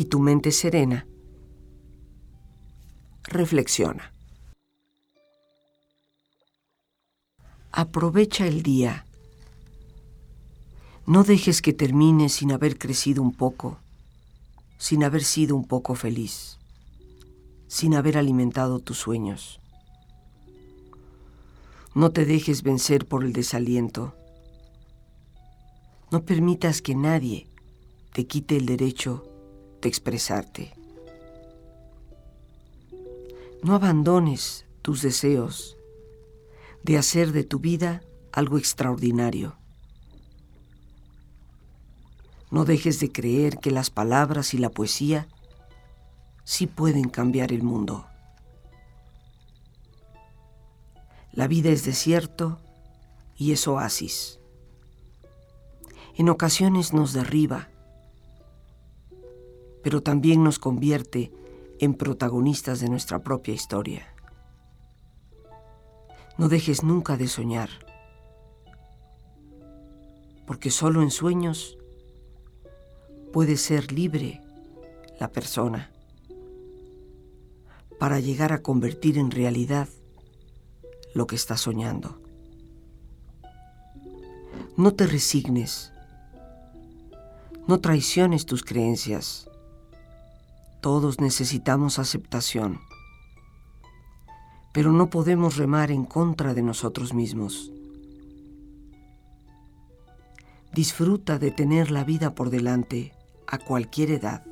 y 0.00 0.06
tu 0.06 0.18
mente 0.18 0.50
serena, 0.50 1.06
reflexiona. 3.24 4.14
Aprovecha 7.70 8.46
el 8.46 8.62
día. 8.62 9.04
No 11.04 11.22
dejes 11.22 11.60
que 11.60 11.74
termine 11.74 12.30
sin 12.30 12.50
haber 12.50 12.78
crecido 12.78 13.22
un 13.22 13.34
poco, 13.34 13.78
sin 14.78 15.04
haber 15.04 15.22
sido 15.22 15.54
un 15.54 15.66
poco 15.66 15.94
feliz, 15.94 16.56
sin 17.68 17.94
haber 17.94 18.16
alimentado 18.16 18.78
tus 18.78 18.96
sueños. 18.96 19.60
No 21.94 22.10
te 22.10 22.24
dejes 22.24 22.62
vencer 22.62 23.06
por 23.06 23.22
el 23.22 23.34
desaliento, 23.34 24.14
No 26.10 26.24
permitas 26.24 26.80
que 26.80 26.94
nadie 26.94 27.46
te 28.14 28.26
quite 28.26 28.56
el 28.56 28.66
derecho 28.66 29.30
de 29.80 29.88
expresarte. 29.88 30.74
No 33.62 33.74
abandones 33.74 34.66
tus 34.82 35.02
deseos 35.02 35.76
de 36.82 36.98
hacer 36.98 37.32
de 37.32 37.44
tu 37.44 37.58
vida 37.58 38.02
algo 38.32 38.58
extraordinario. 38.58 39.56
No 42.50 42.64
dejes 42.64 42.98
de 43.00 43.12
creer 43.12 43.58
que 43.58 43.70
las 43.70 43.90
palabras 43.90 44.54
y 44.54 44.58
la 44.58 44.70
poesía 44.70 45.28
sí 46.44 46.66
pueden 46.66 47.08
cambiar 47.08 47.52
el 47.52 47.62
mundo. 47.62 48.06
La 51.32 51.46
vida 51.46 51.70
es 51.70 51.84
desierto 51.84 52.58
y 53.36 53.52
es 53.52 53.68
oasis. 53.68 54.40
En 56.16 56.28
ocasiones 56.28 56.92
nos 56.92 57.12
derriba, 57.12 57.68
pero 59.90 60.04
también 60.04 60.44
nos 60.44 60.60
convierte 60.60 61.32
en 61.80 61.94
protagonistas 61.94 62.78
de 62.78 62.88
nuestra 62.88 63.24
propia 63.24 63.54
historia. 63.54 64.06
No 66.38 66.48
dejes 66.48 66.84
nunca 66.84 67.16
de 67.16 67.26
soñar, 67.26 67.70
porque 70.46 70.70
solo 70.70 71.02
en 71.02 71.10
sueños 71.10 71.76
puede 73.32 73.56
ser 73.56 73.90
libre 73.90 74.40
la 75.18 75.32
persona 75.32 75.90
para 77.98 78.20
llegar 78.20 78.52
a 78.52 78.62
convertir 78.62 79.18
en 79.18 79.32
realidad 79.32 79.88
lo 81.14 81.26
que 81.26 81.34
está 81.34 81.56
soñando. 81.56 82.22
No 84.76 84.94
te 84.94 85.08
resignes, 85.08 85.92
no 87.66 87.80
traiciones 87.80 88.46
tus 88.46 88.62
creencias. 88.62 89.49
Todos 90.80 91.20
necesitamos 91.20 91.98
aceptación, 91.98 92.80
pero 94.72 94.92
no 94.92 95.10
podemos 95.10 95.58
remar 95.58 95.90
en 95.90 96.06
contra 96.06 96.54
de 96.54 96.62
nosotros 96.62 97.12
mismos. 97.12 97.70
Disfruta 100.72 101.38
de 101.38 101.50
tener 101.50 101.90
la 101.90 102.02
vida 102.02 102.34
por 102.34 102.48
delante 102.48 103.12
a 103.46 103.58
cualquier 103.58 104.10
edad. 104.10 104.42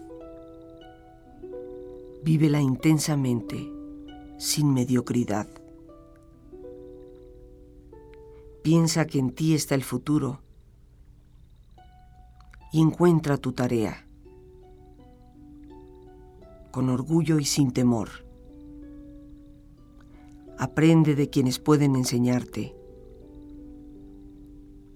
Vívela 2.23 2.61
intensamente, 2.61 3.73
sin 4.37 4.75
mediocridad. 4.75 5.49
Piensa 8.63 9.07
que 9.07 9.19
en 9.19 9.31
ti 9.31 9.55
está 9.55 9.75
el 9.75 9.85
futuro 9.85 10.43
y 12.71 12.83
encuentra 12.83 13.39
tu 13.39 13.53
tarea 13.53 14.08
con 16.79 16.91
orgullo 16.91 17.41
y 17.41 17.45
sin 17.45 17.73
temor. 17.73 18.09
Aprende 20.61 21.17
de 21.17 21.29
quienes 21.29 21.59
pueden 21.59 21.97
enseñarte 21.97 22.73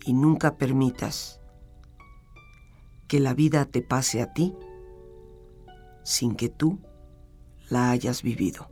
y 0.05 0.13
nunca 0.13 0.59
permitas 0.59 1.41
que 3.09 3.19
la 3.19 3.35
vida 3.35 3.65
te 3.65 3.83
pase 3.83 4.23
a 4.23 4.33
ti 4.33 4.55
sin 6.05 6.37
que 6.37 6.49
tú 6.49 6.79
la 7.69 7.91
hayas 7.91 8.23
vivido. 8.23 8.69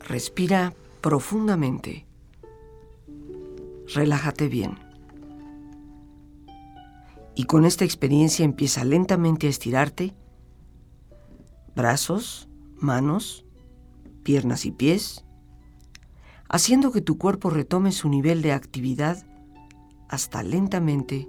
Respira 0.00 0.74
profundamente. 1.00 2.06
Relájate 3.94 4.48
bien. 4.48 4.83
Y 7.34 7.44
con 7.44 7.64
esta 7.64 7.84
experiencia 7.84 8.44
empieza 8.44 8.84
lentamente 8.84 9.46
a 9.46 9.50
estirarte. 9.50 10.14
Brazos, 11.74 12.48
manos, 12.76 13.44
piernas 14.22 14.64
y 14.64 14.70
pies, 14.70 15.24
haciendo 16.48 16.92
que 16.92 17.00
tu 17.00 17.18
cuerpo 17.18 17.50
retome 17.50 17.92
su 17.92 18.08
nivel 18.08 18.42
de 18.42 18.52
actividad 18.52 19.26
hasta 20.08 20.42
lentamente 20.42 21.26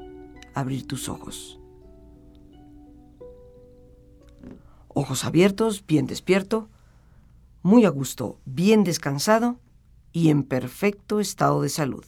abrir 0.54 0.86
tus 0.86 1.10
ojos. 1.10 1.60
Ojos 4.88 5.26
abiertos, 5.26 5.86
bien 5.86 6.06
despierto, 6.06 6.70
muy 7.62 7.86
a 7.86 7.90
gusto, 7.90 8.40
bien 8.46 8.84
descansado 8.84 9.60
y 10.12 10.30
en 10.30 10.44
perfecto 10.44 11.20
estado 11.20 11.62
de 11.62 11.70
salud, 11.70 12.06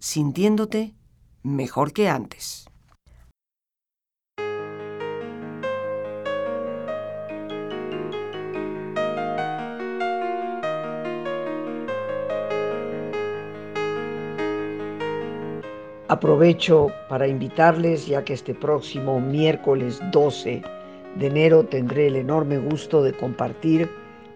sintiéndote 0.00 0.94
mejor 1.42 1.92
que 1.92 2.08
antes. 2.08 2.66
Aprovecho 16.08 16.88
para 17.08 17.26
invitarles, 17.26 18.06
ya 18.06 18.22
que 18.24 18.34
este 18.34 18.54
próximo 18.54 19.20
miércoles 19.20 20.02
12 20.12 20.60
de 21.16 21.26
enero 21.26 21.64
tendré 21.64 22.08
el 22.08 22.16
enorme 22.16 22.58
gusto 22.58 23.02
de 23.02 23.14
compartir 23.14 23.88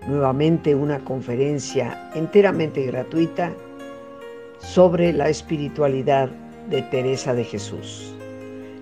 nuevamente 0.07 0.75
una 0.75 0.99
conferencia 1.05 2.11
enteramente 2.15 2.87
gratuita 2.87 3.53
sobre 4.61 5.13
la 5.13 5.29
espiritualidad 5.29 6.31
de 6.71 6.81
Teresa 6.83 7.35
de 7.35 7.45
Jesús, 7.45 8.15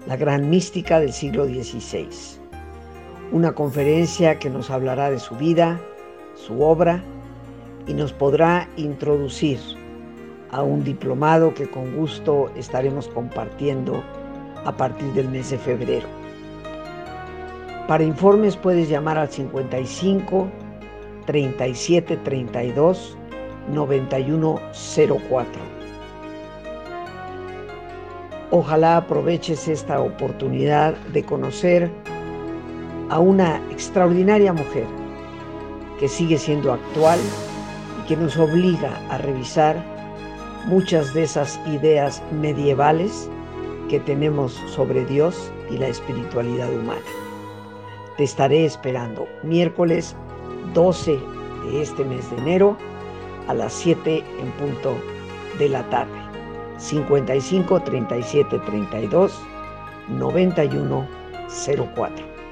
la 0.06 0.16
gran 0.16 0.48
mística 0.48 1.00
del 1.00 1.12
siglo 1.12 1.44
XVI. 1.46 2.06
Una 3.32 3.52
conferencia 3.52 4.38
que 4.38 4.48
nos 4.48 4.70
hablará 4.70 5.10
de 5.10 5.18
su 5.18 5.34
vida, 5.34 5.80
su 6.34 6.62
obra 6.62 7.02
y 7.88 7.94
nos 7.94 8.12
podrá 8.12 8.68
introducir 8.76 9.58
a 10.50 10.62
un 10.62 10.84
diplomado 10.84 11.54
que 11.54 11.68
con 11.68 11.96
gusto 11.96 12.50
estaremos 12.56 13.08
compartiendo 13.08 14.02
a 14.64 14.76
partir 14.76 15.12
del 15.12 15.28
mes 15.28 15.50
de 15.50 15.58
febrero. 15.58 16.06
Para 17.88 18.04
informes 18.04 18.56
puedes 18.56 18.88
llamar 18.88 19.18
al 19.18 19.28
55 19.28 20.48
37 21.26 22.16
32 22.16 23.16
9104. 23.72 25.76
Ojalá 28.50 28.96
aproveches 28.96 29.68
esta 29.68 30.00
oportunidad 30.00 30.94
de 31.12 31.24
conocer 31.24 31.90
a 33.10 33.18
una 33.18 33.56
extraordinaria 33.70 34.52
mujer 34.52 34.86
que 35.98 36.08
sigue 36.08 36.38
siendo 36.38 36.72
actual 36.72 37.18
y 38.02 38.08
que 38.08 38.16
nos 38.16 38.36
obliga 38.36 39.00
a 39.10 39.18
revisar 39.18 39.95
muchas 40.66 41.14
de 41.14 41.22
esas 41.22 41.60
ideas 41.66 42.22
medievales 42.32 43.30
que 43.88 44.00
tenemos 44.00 44.52
sobre 44.66 45.04
Dios 45.06 45.52
y 45.70 45.78
la 45.78 45.88
espiritualidad 45.88 46.72
humana. 46.72 47.00
Te 48.16 48.24
estaré 48.24 48.64
esperando 48.64 49.28
miércoles 49.42 50.16
12 50.74 51.18
de 51.64 51.82
este 51.82 52.04
mes 52.04 52.28
de 52.30 52.38
enero 52.38 52.76
a 53.46 53.54
las 53.54 53.72
7 53.74 54.24
en 54.40 54.50
punto 54.52 54.96
de 55.58 55.68
la 55.68 55.88
tarde. 55.88 56.18
55 56.78 57.80
37 57.80 58.58
32 58.58 59.32
91 60.08 61.08
04. 61.94 62.45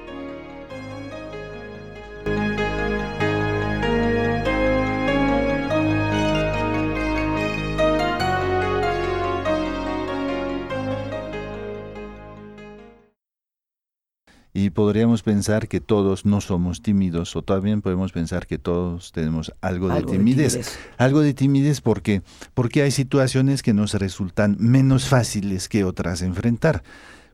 Podríamos 14.75 15.23
pensar 15.23 15.67
que 15.67 15.79
todos 15.79 16.25
no 16.25 16.41
somos 16.41 16.83
tímidos 16.83 17.35
o 17.35 17.41
también 17.41 17.81
podemos 17.81 18.11
pensar 18.11 18.45
que 18.45 18.59
todos 18.59 19.13
tenemos 19.13 19.53
algo, 19.61 19.89
de, 19.89 20.03
timidez. 20.03 20.77
Algo 20.97 21.21
de 21.21 21.33
timidez 21.33 21.81
porque, 21.81 22.21
porque 22.53 22.83
hay 22.83 22.91
situaciones 22.91 23.63
que 23.63 23.73
nos 23.73 23.93
resultan 23.93 24.57
menos 24.59 25.07
fáciles 25.07 25.69
que 25.69 25.85
otras 25.85 26.21
enfrentar. 26.21 26.83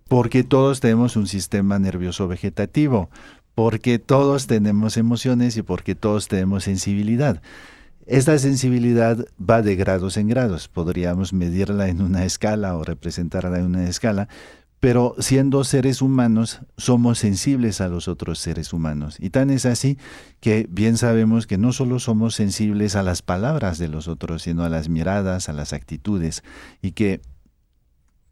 Porque 0.07 0.43
todos 0.43 0.81
tenemos 0.81 1.15
un 1.15 1.25
sistema 1.25 1.79
nervioso 1.79 2.27
vegetativo, 2.27 3.09
porque 3.55 3.97
todos 3.97 4.45
tenemos 4.45 4.95
emociones 4.95 5.57
y 5.57 5.63
porque 5.63 5.95
todos 5.95 6.27
tenemos 6.27 6.65
sensibilidad. 6.65 7.41
Esta 8.05 8.37
sensibilidad 8.37 9.25
va 9.39 9.61
de 9.61 9.75
grados 9.75 10.17
en 10.17 10.27
grados. 10.27 10.67
Podríamos 10.67 11.33
medirla 11.33 11.87
en 11.87 12.01
una 12.01 12.25
escala 12.25 12.75
o 12.75 12.83
representarla 12.83 13.59
en 13.59 13.65
una 13.65 13.87
escala, 13.87 14.27
pero 14.81 15.15
siendo 15.19 15.63
seres 15.63 16.01
humanos, 16.01 16.61
somos 16.75 17.19
sensibles 17.19 17.81
a 17.81 17.87
los 17.87 18.07
otros 18.07 18.39
seres 18.39 18.73
humanos. 18.73 19.15
Y 19.19 19.29
tan 19.29 19.51
es 19.51 19.67
así 19.67 19.99
que 20.39 20.67
bien 20.69 20.97
sabemos 20.97 21.45
que 21.45 21.59
no 21.59 21.71
solo 21.71 21.99
somos 21.99 22.33
sensibles 22.33 22.95
a 22.95 23.03
las 23.03 23.21
palabras 23.21 23.77
de 23.77 23.87
los 23.87 24.07
otros, 24.07 24.41
sino 24.41 24.63
a 24.63 24.69
las 24.69 24.89
miradas, 24.89 25.49
a 25.49 25.53
las 25.53 25.71
actitudes, 25.71 26.43
y 26.81 26.93
que 26.93 27.21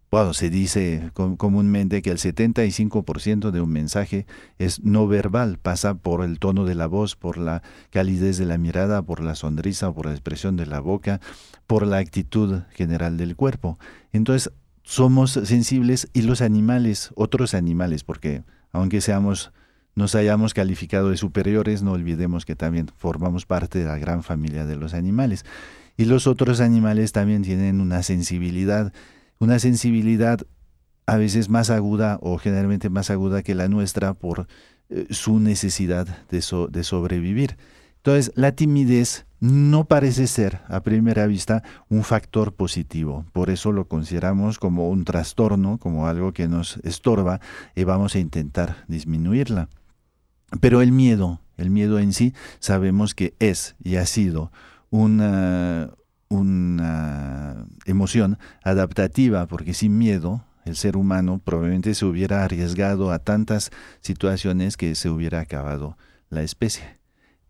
bueno, 0.09 0.33
se 0.33 0.49
dice 0.49 1.11
comúnmente 1.13 2.01
que 2.01 2.09
el 2.09 2.17
75% 2.17 3.51
de 3.51 3.61
un 3.61 3.69
mensaje 3.69 4.25
es 4.57 4.83
no 4.83 5.07
verbal, 5.07 5.59
pasa 5.59 5.93
por 5.93 6.23
el 6.23 6.39
tono 6.39 6.65
de 6.65 6.73
la 6.73 6.87
voz, 6.87 7.15
por 7.15 7.37
la 7.37 7.61
calidez 7.91 8.39
de 8.39 8.45
la 8.45 8.57
mirada, 8.57 9.03
por 9.03 9.21
la 9.21 9.35
sonrisa, 9.35 9.91
por 9.91 10.07
la 10.07 10.13
expresión 10.13 10.57
de 10.57 10.65
la 10.65 10.79
boca, 10.79 11.21
por 11.67 11.85
la 11.85 11.97
actitud 11.97 12.61
general 12.71 13.17
del 13.17 13.35
cuerpo. 13.35 13.77
Entonces, 14.11 14.51
somos 14.89 15.33
sensibles 15.33 16.09
y 16.13 16.23
los 16.23 16.41
animales, 16.41 17.11
otros 17.13 17.53
animales, 17.53 18.03
porque 18.03 18.41
aunque 18.71 19.01
seamos 19.01 19.51
nos 19.93 20.15
hayamos 20.15 20.55
calificado 20.55 21.11
de 21.11 21.17
superiores, 21.17 21.83
no 21.83 21.91
olvidemos 21.91 22.43
que 22.43 22.55
también 22.55 22.87
formamos 22.97 23.45
parte 23.45 23.77
de 23.77 23.85
la 23.85 23.99
gran 23.99 24.23
familia 24.23 24.65
de 24.65 24.77
los 24.77 24.95
animales. 24.95 25.45
Y 25.95 26.05
los 26.05 26.25
otros 26.25 26.59
animales 26.59 27.11
también 27.11 27.43
tienen 27.43 27.81
una 27.81 28.01
sensibilidad, 28.01 28.91
una 29.37 29.59
sensibilidad 29.59 30.39
a 31.05 31.17
veces 31.17 31.49
más 31.49 31.69
aguda 31.69 32.17
o 32.23 32.39
generalmente 32.39 32.89
más 32.89 33.11
aguda 33.11 33.43
que 33.43 33.53
la 33.53 33.67
nuestra 33.67 34.15
por 34.15 34.47
eh, 34.89 35.05
su 35.11 35.39
necesidad 35.39 36.07
de, 36.29 36.43
de 36.71 36.83
sobrevivir. 36.83 37.57
Entonces, 37.99 38.31
la 38.35 38.53
timidez 38.53 39.25
no 39.41 39.85
parece 39.85 40.27
ser, 40.27 40.61
a 40.67 40.81
primera 40.81 41.27
vista, 41.27 41.63
un 41.89 42.03
factor 42.03 42.53
positivo. 42.53 43.25
Por 43.33 43.49
eso 43.49 43.71
lo 43.71 43.87
consideramos 43.87 44.57
como 44.57 44.89
un 44.89 45.05
trastorno, 45.05 45.77
como 45.77 46.07
algo 46.07 46.33
que 46.33 46.47
nos 46.47 46.77
estorba 46.83 47.39
y 47.75 47.83
vamos 47.83 48.15
a 48.15 48.19
intentar 48.19 48.83
disminuirla. 48.87 49.69
Pero 50.61 50.81
el 50.81 50.91
miedo, 50.91 51.41
el 51.57 51.69
miedo 51.69 51.99
en 51.99 52.13
sí, 52.13 52.33
sabemos 52.59 53.13
que 53.13 53.33
es 53.39 53.75
y 53.83 53.95
ha 53.95 54.05
sido 54.05 54.51
una, 54.89 55.91
una 56.29 57.65
emoción 57.85 58.39
adaptativa, 58.63 59.45
porque 59.45 59.73
sin 59.73 59.97
miedo 59.97 60.43
el 60.65 60.75
ser 60.75 60.97
humano 60.97 61.41
probablemente 61.43 61.95
se 61.95 62.05
hubiera 62.05 62.43
arriesgado 62.43 63.11
a 63.11 63.19
tantas 63.19 63.71
situaciones 64.01 64.75
que 64.75 64.95
se 64.95 65.09
hubiera 65.09 65.39
acabado 65.39 65.97
la 66.29 66.43
especie. 66.43 66.98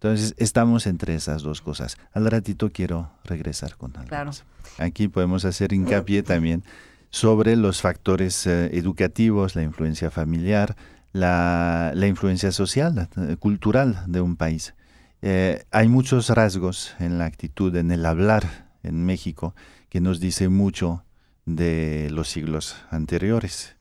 Entonces, 0.01 0.33
estamos 0.38 0.88
entre 0.88 1.13
esas 1.13 1.41
dos 1.41 1.62
cosas. 1.62 1.97
Al 2.13 2.31
ratito 2.31 2.71
quiero 2.71 3.12
regresar 3.25 3.75
con 3.75 3.95
algo. 3.97 4.07
Claro. 4.07 4.31
Aquí 4.77 5.09
podemos 5.09 5.43
hacer 5.43 5.73
hincapié 5.73 6.23
también 6.23 6.63
sobre 7.09 7.57
los 7.57 7.81
factores 7.81 8.47
eh, 8.47 8.69
educativos, 8.77 9.57
la 9.57 9.63
influencia 9.63 10.09
familiar, 10.09 10.77
la, 11.12 11.91
influencia 12.07 12.53
social, 12.53 13.09
eh, 13.17 13.35
cultural 13.38 14.03
de 14.07 14.21
un 14.21 14.38
país. 14.38 14.73
Eh, 15.21 15.65
hay 15.69 15.89
muchos 15.89 16.29
rasgos 16.29 16.95
en 16.99 17.17
la 17.17 17.25
actitud, 17.25 17.75
en 17.75 17.91
el 17.91 18.05
hablar 18.05 18.69
en 18.83 19.05
México, 19.05 19.53
que 19.89 19.99
nos 19.99 20.21
dice 20.21 20.47
mucho 20.47 21.03
de 21.45 22.07
los 22.12 22.29
siglos 22.29 22.77
anteriores. 22.89 23.75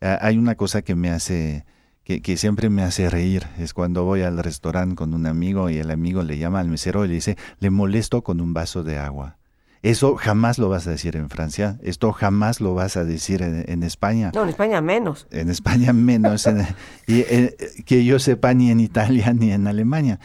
hay 0.00 0.36
una 0.38 0.56
cosa 0.56 0.82
que 0.82 0.96
me 0.96 1.10
hace 1.10 1.64
que, 2.04 2.36
siempre 2.36 2.68
me 2.68 2.82
hace 2.82 3.08
reír 3.08 3.46
es 3.58 3.74
cuando 3.74 4.04
voy 4.04 4.22
al 4.22 4.38
restaurante 4.38 4.96
con 4.96 5.14
un 5.14 5.26
amigo 5.26 5.70
y 5.70 5.78
el 5.78 5.90
amigo 5.90 6.22
le 6.22 6.38
llama 6.38 6.60
al 6.60 6.68
mesero 6.68 7.04
y 7.04 7.08
le 7.08 7.14
dice, 7.14 7.36
le 7.60 7.70
molesto 7.70 8.22
con 8.22 8.40
un 8.40 8.52
vaso 8.52 8.82
de 8.82 8.98
agua. 8.98 9.38
Eso 9.82 10.14
jamás 10.16 10.58
lo 10.58 10.68
vas 10.68 10.86
a 10.86 10.90
decir 10.90 11.16
en 11.16 11.28
Francia, 11.28 11.78
esto 11.82 12.12
jamás 12.12 12.60
lo 12.60 12.74
vas 12.74 12.96
a 12.96 13.04
decir 13.04 13.42
en, 13.42 13.82
España. 13.82 14.30
No, 14.32 14.44
en 14.44 14.48
España 14.48 14.80
menos. 14.80 15.26
En 15.30 15.50
España 15.50 15.92
menos, 15.92 16.46
y 17.06 17.20
eh, 17.20 17.56
que 17.84 18.04
yo 18.04 18.20
sepa 18.20 18.54
ni 18.54 18.70
en 18.70 18.78
Italia 18.78 19.32
ni 19.32 19.50
en 19.50 19.66
Alemania. 19.66 20.20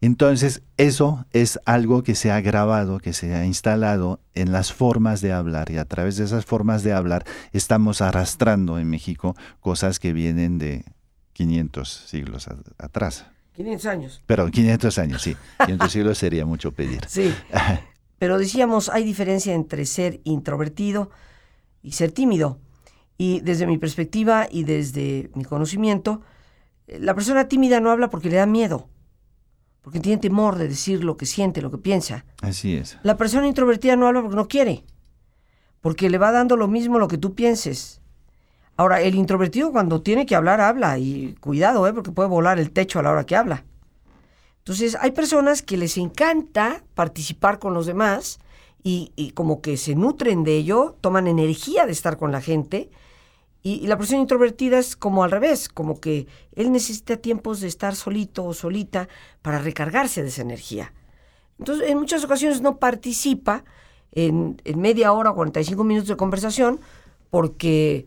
Entonces, 0.00 0.62
eso 0.78 1.26
es 1.32 1.60
algo 1.64 2.02
que 2.02 2.16
se 2.16 2.32
ha 2.32 2.40
grabado, 2.40 2.98
que 2.98 3.12
se 3.12 3.34
ha 3.34 3.44
instalado 3.44 4.20
en 4.34 4.50
las 4.50 4.72
formas 4.72 5.20
de 5.20 5.32
hablar 5.32 5.70
y 5.70 5.78
a 5.78 5.84
través 5.84 6.16
de 6.16 6.24
esas 6.24 6.44
formas 6.44 6.82
de 6.82 6.92
hablar 6.92 7.24
estamos 7.52 8.00
arrastrando 8.00 8.80
en 8.80 8.90
México 8.90 9.36
cosas 9.60 10.00
que 10.00 10.12
vienen 10.12 10.58
de, 10.58 10.84
500 11.32 11.88
siglos 11.88 12.48
atrás. 12.78 13.26
500 13.54 13.86
años. 13.86 14.22
Perdón, 14.26 14.50
500 14.50 14.98
años, 14.98 15.22
sí. 15.22 15.36
500 15.58 15.92
siglos 15.92 16.18
sería 16.18 16.46
mucho 16.46 16.72
pedir. 16.72 17.00
Sí. 17.08 17.34
Pero 18.18 18.38
decíamos, 18.38 18.88
hay 18.88 19.04
diferencia 19.04 19.52
entre 19.52 19.84
ser 19.84 20.20
introvertido 20.24 21.10
y 21.82 21.92
ser 21.92 22.12
tímido. 22.12 22.60
Y 23.18 23.40
desde 23.40 23.66
mi 23.66 23.78
perspectiva 23.78 24.46
y 24.50 24.64
desde 24.64 25.30
mi 25.34 25.44
conocimiento, 25.44 26.22
la 26.86 27.14
persona 27.14 27.48
tímida 27.48 27.80
no 27.80 27.90
habla 27.90 28.10
porque 28.10 28.30
le 28.30 28.36
da 28.36 28.46
miedo, 28.46 28.88
porque 29.80 30.00
tiene 30.00 30.20
temor 30.20 30.56
de 30.56 30.68
decir 30.68 31.04
lo 31.04 31.16
que 31.16 31.26
siente, 31.26 31.62
lo 31.62 31.70
que 31.70 31.78
piensa. 31.78 32.24
Así 32.40 32.74
es. 32.76 32.98
La 33.02 33.16
persona 33.16 33.46
introvertida 33.46 33.96
no 33.96 34.06
habla 34.06 34.22
porque 34.22 34.36
no 34.36 34.48
quiere, 34.48 34.84
porque 35.80 36.10
le 36.10 36.18
va 36.18 36.30
dando 36.30 36.56
lo 36.56 36.68
mismo 36.68 36.98
lo 36.98 37.08
que 37.08 37.18
tú 37.18 37.34
pienses. 37.34 38.01
Ahora, 38.76 39.00
el 39.00 39.14
introvertido 39.14 39.70
cuando 39.70 40.02
tiene 40.02 40.26
que 40.26 40.34
hablar, 40.34 40.60
habla. 40.60 40.98
Y 40.98 41.34
cuidado, 41.40 41.86
¿eh? 41.86 41.92
porque 41.92 42.10
puede 42.10 42.28
volar 42.28 42.58
el 42.58 42.70
techo 42.70 42.98
a 42.98 43.02
la 43.02 43.10
hora 43.10 43.26
que 43.26 43.36
habla. 43.36 43.64
Entonces, 44.58 44.96
hay 45.00 45.10
personas 45.10 45.62
que 45.62 45.76
les 45.76 45.98
encanta 45.98 46.84
participar 46.94 47.58
con 47.58 47.74
los 47.74 47.86
demás 47.86 48.38
y, 48.84 49.32
como 49.34 49.60
que 49.60 49.76
se 49.76 49.94
nutren 49.94 50.44
de 50.44 50.56
ello, 50.56 50.96
toman 51.00 51.26
energía 51.26 51.86
de 51.86 51.92
estar 51.92 52.16
con 52.16 52.32
la 52.32 52.40
gente. 52.40 52.90
Y, 53.62 53.86
la 53.86 53.98
persona 53.98 54.20
introvertida 54.20 54.78
es 54.78 54.96
como 54.96 55.22
al 55.24 55.30
revés, 55.30 55.68
como 55.68 56.00
que 56.00 56.26
él 56.54 56.72
necesita 56.72 57.16
tiempos 57.16 57.60
de 57.60 57.68
estar 57.68 57.94
solito 57.94 58.44
o 58.44 58.54
solita 58.54 59.08
para 59.42 59.58
recargarse 59.58 60.22
de 60.22 60.28
esa 60.28 60.42
energía. 60.42 60.92
Entonces, 61.58 61.90
en 61.90 61.98
muchas 61.98 62.24
ocasiones 62.24 62.60
no 62.60 62.78
participa 62.78 63.64
en, 64.12 64.60
en 64.64 64.80
media 64.80 65.12
hora 65.12 65.30
o 65.30 65.34
45 65.34 65.84
minutos 65.84 66.08
de 66.08 66.16
conversación 66.16 66.80
porque 67.30 68.06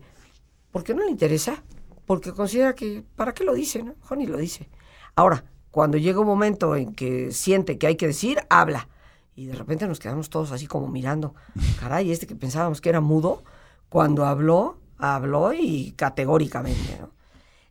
porque 0.76 0.92
no 0.92 1.04
le 1.04 1.10
interesa, 1.10 1.62
porque 2.04 2.32
considera 2.32 2.74
que, 2.74 3.02
¿para 3.16 3.32
qué 3.32 3.44
lo 3.44 3.54
dice? 3.54 3.82
No? 3.82 3.94
Mejor 3.98 4.18
lo 4.28 4.36
dice. 4.36 4.68
Ahora, 5.14 5.42
cuando 5.70 5.96
llega 5.96 6.20
un 6.20 6.26
momento 6.26 6.76
en 6.76 6.92
que 6.92 7.32
siente 7.32 7.78
que 7.78 7.86
hay 7.86 7.96
que 7.96 8.08
decir, 8.08 8.40
habla. 8.50 8.86
Y 9.34 9.46
de 9.46 9.54
repente 9.54 9.88
nos 9.88 9.98
quedamos 9.98 10.28
todos 10.28 10.52
así 10.52 10.66
como 10.66 10.88
mirando, 10.88 11.34
caray, 11.80 12.12
este 12.12 12.26
que 12.26 12.36
pensábamos 12.36 12.82
que 12.82 12.90
era 12.90 13.00
mudo, 13.00 13.42
cuando 13.88 14.26
habló, 14.26 14.76
habló 14.98 15.54
y 15.54 15.92
categóricamente. 15.92 16.98
¿no? 17.00 17.08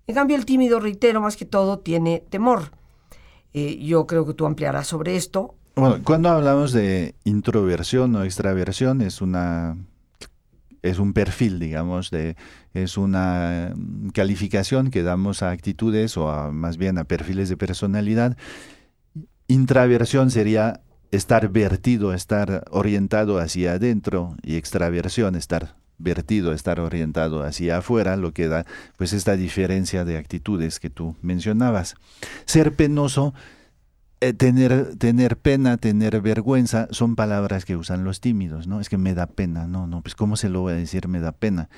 En 0.08 0.16
cambio, 0.16 0.36
el 0.36 0.48
tímido, 0.48 0.80
reitero, 0.80 1.22
más 1.22 1.38
que 1.38 1.46
todo, 1.46 1.78
tiene 1.78 2.24
temor. 2.28 2.72
Eh, 3.54 3.78
yo 3.86 4.08
creo 4.08 4.26
que 4.26 4.34
tú 4.34 4.48
ampliarás 4.48 4.88
sobre 4.88 5.16
esto. 5.16 5.54
Bueno, 5.76 6.00
cuando 6.04 6.30
hablamos 6.30 6.72
de 6.72 7.14
introversión 7.24 8.16
o 8.16 8.24
extraversión, 8.24 9.04
es 9.04 9.22
una 9.22 9.78
es 10.86 11.00
un 11.00 11.14
perfil, 11.14 11.60
digamos, 11.60 12.12
de, 12.12 12.36
es 12.74 12.98
una 12.98 13.74
mm, 13.76 14.10
calificación 14.10 14.92
que 14.92 15.04
damos 15.04 15.42
a 15.42 15.52
actitudes 15.52 16.16
o 16.18 16.30
a, 16.30 16.52
más 16.52 16.78
bien 16.78 16.98
a 16.98 17.06
perfiles 17.06 17.50
de 17.50 17.58
personalidad. 17.58 18.38
Intraversión 19.48 20.32
sería 20.32 20.82
estar 21.12 21.50
vertido, 21.50 22.14
estar 22.14 22.66
orientado 22.70 23.40
hacia 23.40 23.74
adentro 23.74 24.36
y 24.44 24.56
extraversión, 24.56 25.36
estar 25.36 25.76
vertido, 25.98 26.54
estar 26.54 26.80
orientado 26.80 27.44
hacia 27.44 27.78
afuera, 27.78 28.18
lo 28.18 28.34
que 28.34 28.48
da 28.48 28.66
pues 28.98 29.14
esta 29.14 29.36
diferencia 29.36 30.06
de 30.06 30.18
actitudes 30.18 30.80
que 30.80 30.90
tú 30.90 31.16
mencionabas. 31.22 31.96
Ser 32.46 32.74
penoso 32.76 33.34
eh, 34.28 34.34
tener, 34.34 34.96
tener 34.98 35.38
pena, 35.38 35.78
tener 35.78 36.20
vergüenza, 36.20 36.88
son 36.90 37.16
palabras 37.16 37.64
que 37.64 37.76
usan 37.76 38.04
los 38.04 38.22
tímidos, 38.22 38.66
¿no? 38.66 38.80
Es 38.80 38.90
que 38.90 38.98
me 38.98 39.14
da 39.14 39.28
pena, 39.28 39.68
no, 39.68 39.86
no, 39.86 40.02
pues 40.02 40.16
¿cómo 40.16 40.36
se 40.36 40.50
lo 40.50 40.62
voy 40.62 40.74
a 40.74 40.78
decir? 40.78 41.08
Me 41.08 41.20
da 41.20 41.32
pena. 41.32 41.70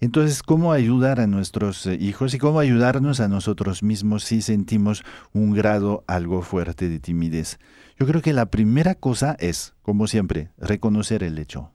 Entonces, 0.00 0.42
¿cómo 0.42 0.72
ayudar 0.72 1.20
a 1.20 1.28
nuestros 1.28 1.86
eh, 1.86 1.94
hijos 1.94 2.34
y 2.34 2.38
cómo 2.38 2.58
ayudarnos 2.58 3.20
a 3.20 3.28
nosotros 3.28 3.84
mismos 3.84 4.24
si 4.24 4.42
sentimos 4.42 5.04
un 5.32 5.54
grado 5.54 6.02
algo 6.08 6.42
fuerte 6.42 6.88
de 6.88 6.98
timidez? 6.98 7.60
Yo 7.96 8.06
creo 8.06 8.20
que 8.20 8.32
la 8.32 8.46
primera 8.46 8.96
cosa 8.96 9.36
es, 9.38 9.74
como 9.82 10.08
siempre, 10.08 10.50
reconocer 10.58 11.22
el 11.22 11.38
hecho. 11.38 11.70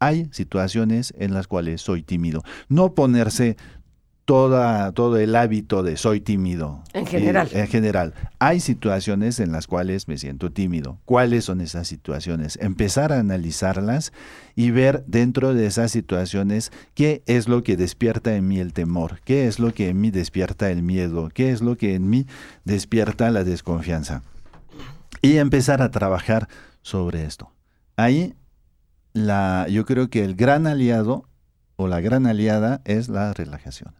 Hay 0.00 0.28
situaciones 0.32 1.14
en 1.16 1.32
las 1.32 1.46
cuales 1.46 1.80
soy 1.80 2.02
tímido. 2.02 2.42
No 2.68 2.94
ponerse 2.94 3.56
toda, 4.24 4.92
todo 4.92 5.18
el 5.18 5.36
hábito 5.36 5.82
de 5.82 5.96
soy 5.96 6.20
tímido. 6.20 6.82
En 6.92 7.06
general. 7.06 7.48
en 7.52 7.66
general. 7.66 8.14
Hay 8.38 8.60
situaciones 8.60 9.40
en 9.40 9.52
las 9.52 9.66
cuales 9.66 10.08
me 10.08 10.18
siento 10.18 10.50
tímido. 10.50 10.98
¿Cuáles 11.04 11.44
son 11.44 11.60
esas 11.60 11.88
situaciones? 11.88 12.58
Empezar 12.60 13.12
a 13.12 13.18
analizarlas 13.18 14.12
y 14.56 14.70
ver 14.70 15.04
dentro 15.06 15.54
de 15.54 15.66
esas 15.66 15.90
situaciones 15.90 16.72
qué 16.94 17.22
es 17.26 17.48
lo 17.48 17.62
que 17.62 17.76
despierta 17.76 18.34
en 18.34 18.48
mí 18.48 18.58
el 18.58 18.72
temor, 18.72 19.20
qué 19.24 19.46
es 19.46 19.58
lo 19.58 19.74
que 19.74 19.88
en 19.88 20.00
mí 20.00 20.10
despierta 20.10 20.70
el 20.70 20.82
miedo, 20.82 21.30
qué 21.32 21.50
es 21.50 21.60
lo 21.60 21.76
que 21.76 21.94
en 21.94 22.08
mí 22.08 22.26
despierta 22.64 23.30
la 23.30 23.44
desconfianza. 23.44 24.22
Y 25.20 25.38
empezar 25.38 25.82
a 25.82 25.90
trabajar 25.90 26.48
sobre 26.82 27.24
esto. 27.24 27.50
Ahí 27.96 28.34
la, 29.12 29.66
yo 29.70 29.84
creo 29.84 30.08
que 30.10 30.24
el 30.24 30.34
gran 30.34 30.66
aliado 30.66 31.28
o 31.76 31.88
la 31.88 32.00
gran 32.00 32.26
aliada 32.26 32.82
es 32.84 33.08
la 33.08 33.32
relajación. 33.32 33.94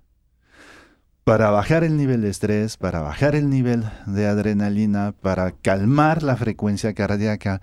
Para 1.24 1.48
bajar 1.48 1.84
el 1.84 1.96
nivel 1.96 2.20
de 2.20 2.28
estrés, 2.28 2.76
para 2.76 3.00
bajar 3.00 3.34
el 3.34 3.48
nivel 3.48 3.84
de 4.06 4.26
adrenalina, 4.26 5.14
para 5.18 5.52
calmar 5.52 6.22
la 6.22 6.36
frecuencia 6.36 6.92
cardíaca, 6.92 7.62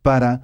para 0.00 0.40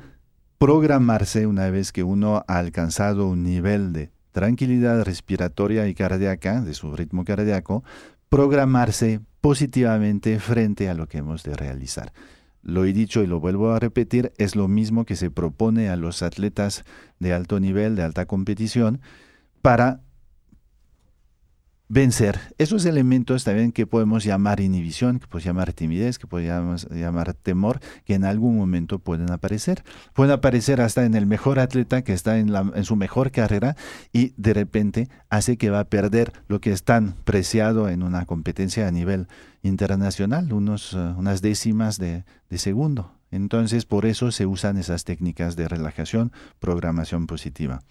programarse 0.59 1.47
una 1.47 1.71
vez 1.71 1.93
que 1.93 2.03
uno 2.03 2.45
ha 2.47 2.59
alcanzado 2.59 3.27
un 3.27 3.43
nivel 3.43 3.95
de 3.95 4.11
tranquilidad 4.33 5.03
respiratoria 5.03 5.89
y 5.89 5.95
cardíaca, 5.95 6.61
de 6.61 6.75
su 6.75 6.95
ritmo 6.95 7.25
cardíaco, 7.25 7.85
programarse 8.29 9.21
positivamente 9.41 10.39
frente 10.39 10.91
a 10.91 10.95
lo 10.95 11.09
que 11.09 11.19
hemos 11.19 11.45
de 11.45 11.55
realizar. 11.55 12.13
Lo 12.63 12.85
he 12.85 12.93
dicho 12.93 13.23
y 13.23 13.27
lo 13.27 13.41
vuelvo 13.41 13.73
a 13.73 13.79
repetir, 13.79 14.35
es 14.37 14.57
lo 14.57 14.69
mismo 14.69 15.07
que 15.07 15.17
se 15.17 15.31
propone 15.31 15.89
a 15.89 15.97
los 15.97 16.23
atletas 16.23 16.85
de 17.19 17.33
alto 17.33 17.61
nivel, 17.61 17.97
de 17.97 18.03
alta 18.03 18.27
competición, 18.27 19.01
para 19.63 20.03
vencer 21.89 22.39
esos 22.59 22.85
elementos 22.85 23.45
también 23.45 23.73
que 23.73 23.87
podemos 23.87 24.25
llamar 24.25 24.61
inhibición, 24.61 25.19
que 25.19 25.27
podemos 25.27 25.45
llamar 25.45 25.73
timidez, 25.73 26.19
que 26.19 26.27
podemos 26.27 26.89
llamar 26.91 27.35
temor, 27.35 27.81
que 28.05 28.15
en 28.15 28.25
algún 28.25 28.57
momento 28.57 28.99
pueden 28.99 29.31
aparecer. 29.31 29.85
Pueden 30.13 30.33
aparecer 30.33 30.81
hasta 30.81 31.05
en 31.05 31.15
el 31.15 31.27
mejor 31.27 31.59
atleta 31.59 32.03
que 32.03 32.13
está 32.13 32.39
en, 32.39 32.53
la, 32.53 32.71
en 32.75 32.85
su 32.85 32.97
mejor 32.97 33.31
carrera 33.31 33.77
y 34.13 34.35
de 34.37 34.55
repente 34.55 35.09
hace 35.31 35.57
que 35.57 35.71
va 35.71 35.81
a 35.81 35.85
perder 35.85 36.33
lo 36.49 36.61
que 36.61 36.73
es 36.73 36.85
tan 36.85 37.15
preciado 37.25 37.89
en 37.89 38.03
una 38.03 38.27
competencia 38.27 38.87
a 38.87 38.91
nivel 38.91 39.27
internacional, 39.63 40.53
unos, 40.53 40.93
uh, 40.93 41.15
unas 41.17 41.41
décimas 41.43 41.99
de, 41.99 42.25
de 42.51 42.59
segundo. 42.59 43.15
Entonces, 43.31 43.85
por 43.85 44.07
eso 44.07 44.31
se 44.31 44.47
usan 44.47 44.79
esas 44.79 45.05
técnicas 45.05 45.55
de 45.55 45.69
relajación, 45.69 46.33
programación 46.61 47.27
positiva. 47.27 47.83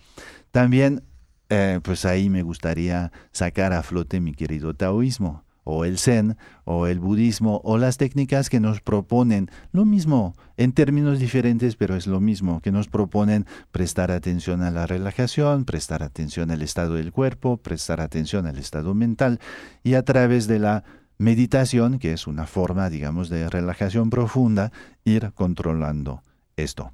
También 0.52 1.04
eh, 1.50 1.80
pues 1.84 2.06
ahí 2.06 2.30
me 2.30 2.44
gustaría 2.44 3.12
sacar 3.32 3.74
a 3.74 3.84
flote 3.84 4.20
mi 4.20 4.34
querido 4.34 4.74
taoísmo, 4.74 5.44
o 5.70 5.84
el 5.84 5.98
zen, 5.98 6.38
o 6.64 6.88
el 6.88 7.00
budismo, 7.00 7.60
o 7.66 7.78
las 7.78 7.98
técnicas 7.98 8.50
que 8.50 8.62
nos 8.62 8.80
proponen 8.80 9.50
lo 9.74 9.84
mismo, 9.84 10.34
en 10.56 10.72
términos 10.72 11.20
diferentes, 11.20 11.76
pero 11.76 11.96
es 11.98 12.08
lo 12.08 12.22
mismo, 12.22 12.62
que 12.62 12.72
nos 12.72 12.88
proponen 12.88 13.46
prestar 13.72 14.12
atención 14.12 14.62
a 14.62 14.72
la 14.72 14.88
relajación, 14.88 15.66
prestar 15.66 16.04
atención 16.04 16.52
al 16.52 16.62
estado 16.62 16.96
del 16.96 17.12
cuerpo, 17.12 17.58
prestar 17.58 18.00
atención 18.00 18.48
al 18.48 18.58
estado 18.58 18.94
mental, 18.94 19.40
y 19.84 19.96
a 19.96 20.04
través 20.04 20.48
de 20.48 20.60
la 20.60 20.86
meditación, 21.18 22.00
que 22.00 22.14
es 22.14 22.28
una 22.28 22.46
forma, 22.46 22.90
digamos, 22.90 23.28
de 23.28 23.50
relajación 23.50 24.10
profunda, 24.10 24.72
ir 25.04 25.34
controlando 25.34 26.24
esto. 26.56 26.94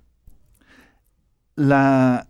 La 1.55 2.27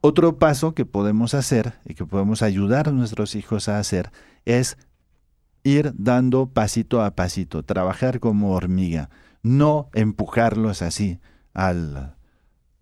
otro 0.00 0.38
paso 0.38 0.74
que 0.74 0.86
podemos 0.86 1.34
hacer 1.34 1.74
y 1.84 1.94
que 1.94 2.06
podemos 2.06 2.42
ayudar 2.42 2.88
a 2.88 2.92
nuestros 2.92 3.34
hijos 3.34 3.68
a 3.68 3.78
hacer 3.78 4.10
es 4.44 4.76
ir 5.64 5.92
dando 5.96 6.46
pasito 6.46 7.02
a 7.02 7.14
pasito, 7.14 7.62
trabajar 7.62 8.20
como 8.20 8.52
hormiga, 8.52 9.10
no 9.42 9.90
empujarlos 9.94 10.82
así 10.82 11.20
al, 11.52 12.16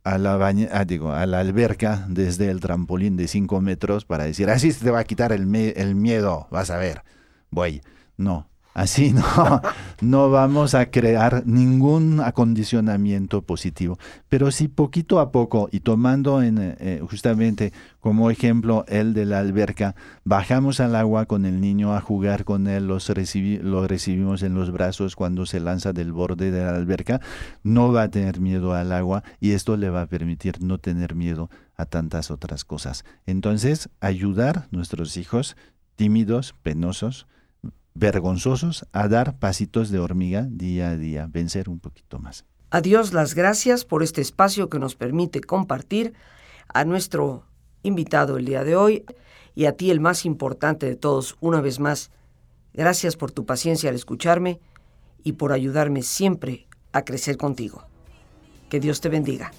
a, 0.05 0.19
la 0.19 0.35
a, 0.35 0.85
digo, 0.85 1.13
a 1.13 1.27
la 1.27 1.41
alberca 1.41 2.07
desde 2.09 2.51
el 2.51 2.61
trampolín 2.61 3.17
de 3.17 3.29
5 3.29 3.61
metros 3.61 4.05
para 4.05 4.25
decir, 4.25 4.51
así 4.51 4.73
se 4.73 4.85
te 4.85 4.91
va 4.91 5.01
a 5.01 5.05
quitar 5.05 5.33
el, 5.33 5.55
el 5.55 5.95
miedo, 5.95 6.49
vas 6.51 6.71
a 6.71 6.77
ver, 6.77 7.03
voy. 7.51 7.83
No, 8.17 8.49
Así 8.77 9.11
no, 9.15 9.63
no 10.03 10.31
vamos 10.31 10.75
a 10.75 10.91
crear 10.91 11.47
ningún 11.47 12.21
acondicionamiento 12.21 13.41
positivo. 13.41 13.99
Pero 14.29 14.51
si 14.51 14.69
poquito 14.69 15.19
a 15.19 15.33
poco 15.33 15.71
y 15.73 15.81
tomando 15.81 16.43
en, 16.43 16.59
eh, 16.61 17.01
justamente 17.09 17.73
como 18.01 18.31
ejemplo 18.31 18.85
el 18.87 19.15
de 19.15 19.25
la 19.25 19.39
alberca, 19.39 19.95
bajamos 20.25 20.81
al 20.81 20.95
agua 20.95 21.25
con 21.25 21.47
el 21.47 21.59
niño 21.59 21.95
a 21.95 22.03
jugar 22.03 22.45
con 22.45 22.67
él, 22.67 22.87
los 22.87 23.09
lo 23.09 23.89
recibimos 23.89 24.43
en 24.43 24.55
los 24.55 24.71
brazos 24.71 25.17
cuando 25.17 25.47
se 25.47 25.59
lanza 25.59 25.95
del 25.95 26.13
borde 26.13 26.51
de 26.51 26.63
la 26.63 26.77
alberca, 26.77 27.23
no 27.63 27.95
va 27.95 28.03
a 28.03 28.11
tener 28.11 28.41
miedo 28.41 28.75
al 28.75 28.93
agua 28.93 29.25
y 29.41 29.53
esto 29.53 29.79
le 29.79 29.89
va 29.89 30.03
a 30.03 30.07
permitir 30.07 30.63
no 30.63 30.77
tener 30.77 31.15
miedo 31.15 31.49
a 31.79 31.87
tantas 31.87 32.31
otras 32.31 32.67
cosas. 32.67 33.07
Entonces, 33.25 33.89
ayudar 34.01 34.59
a 34.59 34.67
nuestros 34.71 35.17
hijos 35.17 35.57
tímidos, 35.97 36.55
penosos, 36.63 37.27
vergonzosos 37.97 38.87
a 38.93 39.09
dar 39.09 39.39
pasitos 39.39 39.91
de 39.91 39.99
hormiga 39.99 40.47
día 40.49 40.91
a 40.91 40.97
día, 40.97 41.29
vencer 41.31 41.69
un 41.69 41.81
poquito 41.81 42.19
más. 42.19 42.45
A 42.71 42.81
Dios 42.81 43.13
las 43.13 43.35
gracias 43.35 43.85
por 43.85 44.03
este 44.03 44.21
espacio 44.21 44.69
que 44.69 44.79
nos 44.79 44.97
permite 44.97 45.41
compartir 45.41 46.15
a 46.73 46.85
nuestro 46.85 47.45
invitado 47.83 48.37
el 48.37 48.45
día 48.45 48.65
de 48.65 48.77
hoy 48.77 49.05
y 49.55 49.67
a 49.67 49.73
ti 49.73 49.91
el 49.91 50.01
más 50.01 50.27
importante 50.27 50.87
de 50.87 50.97
todos, 50.97 51.37
una 51.41 51.61
vez 51.61 51.81
más, 51.81 52.11
gracias 52.75 53.17
por 53.17 53.33
tu 53.33 53.47
paciencia 53.47 53.89
al 53.89 53.97
escucharme 53.97 54.61
y 55.23 55.33
por 55.33 55.53
ayudarme 55.53 56.03
siempre 56.03 56.67
a 56.93 57.03
crecer 57.03 57.37
contigo. 57.37 57.87
Que 58.69 58.81
Dios 58.81 59.01
te 59.01 59.09
bendiga. 59.09 59.53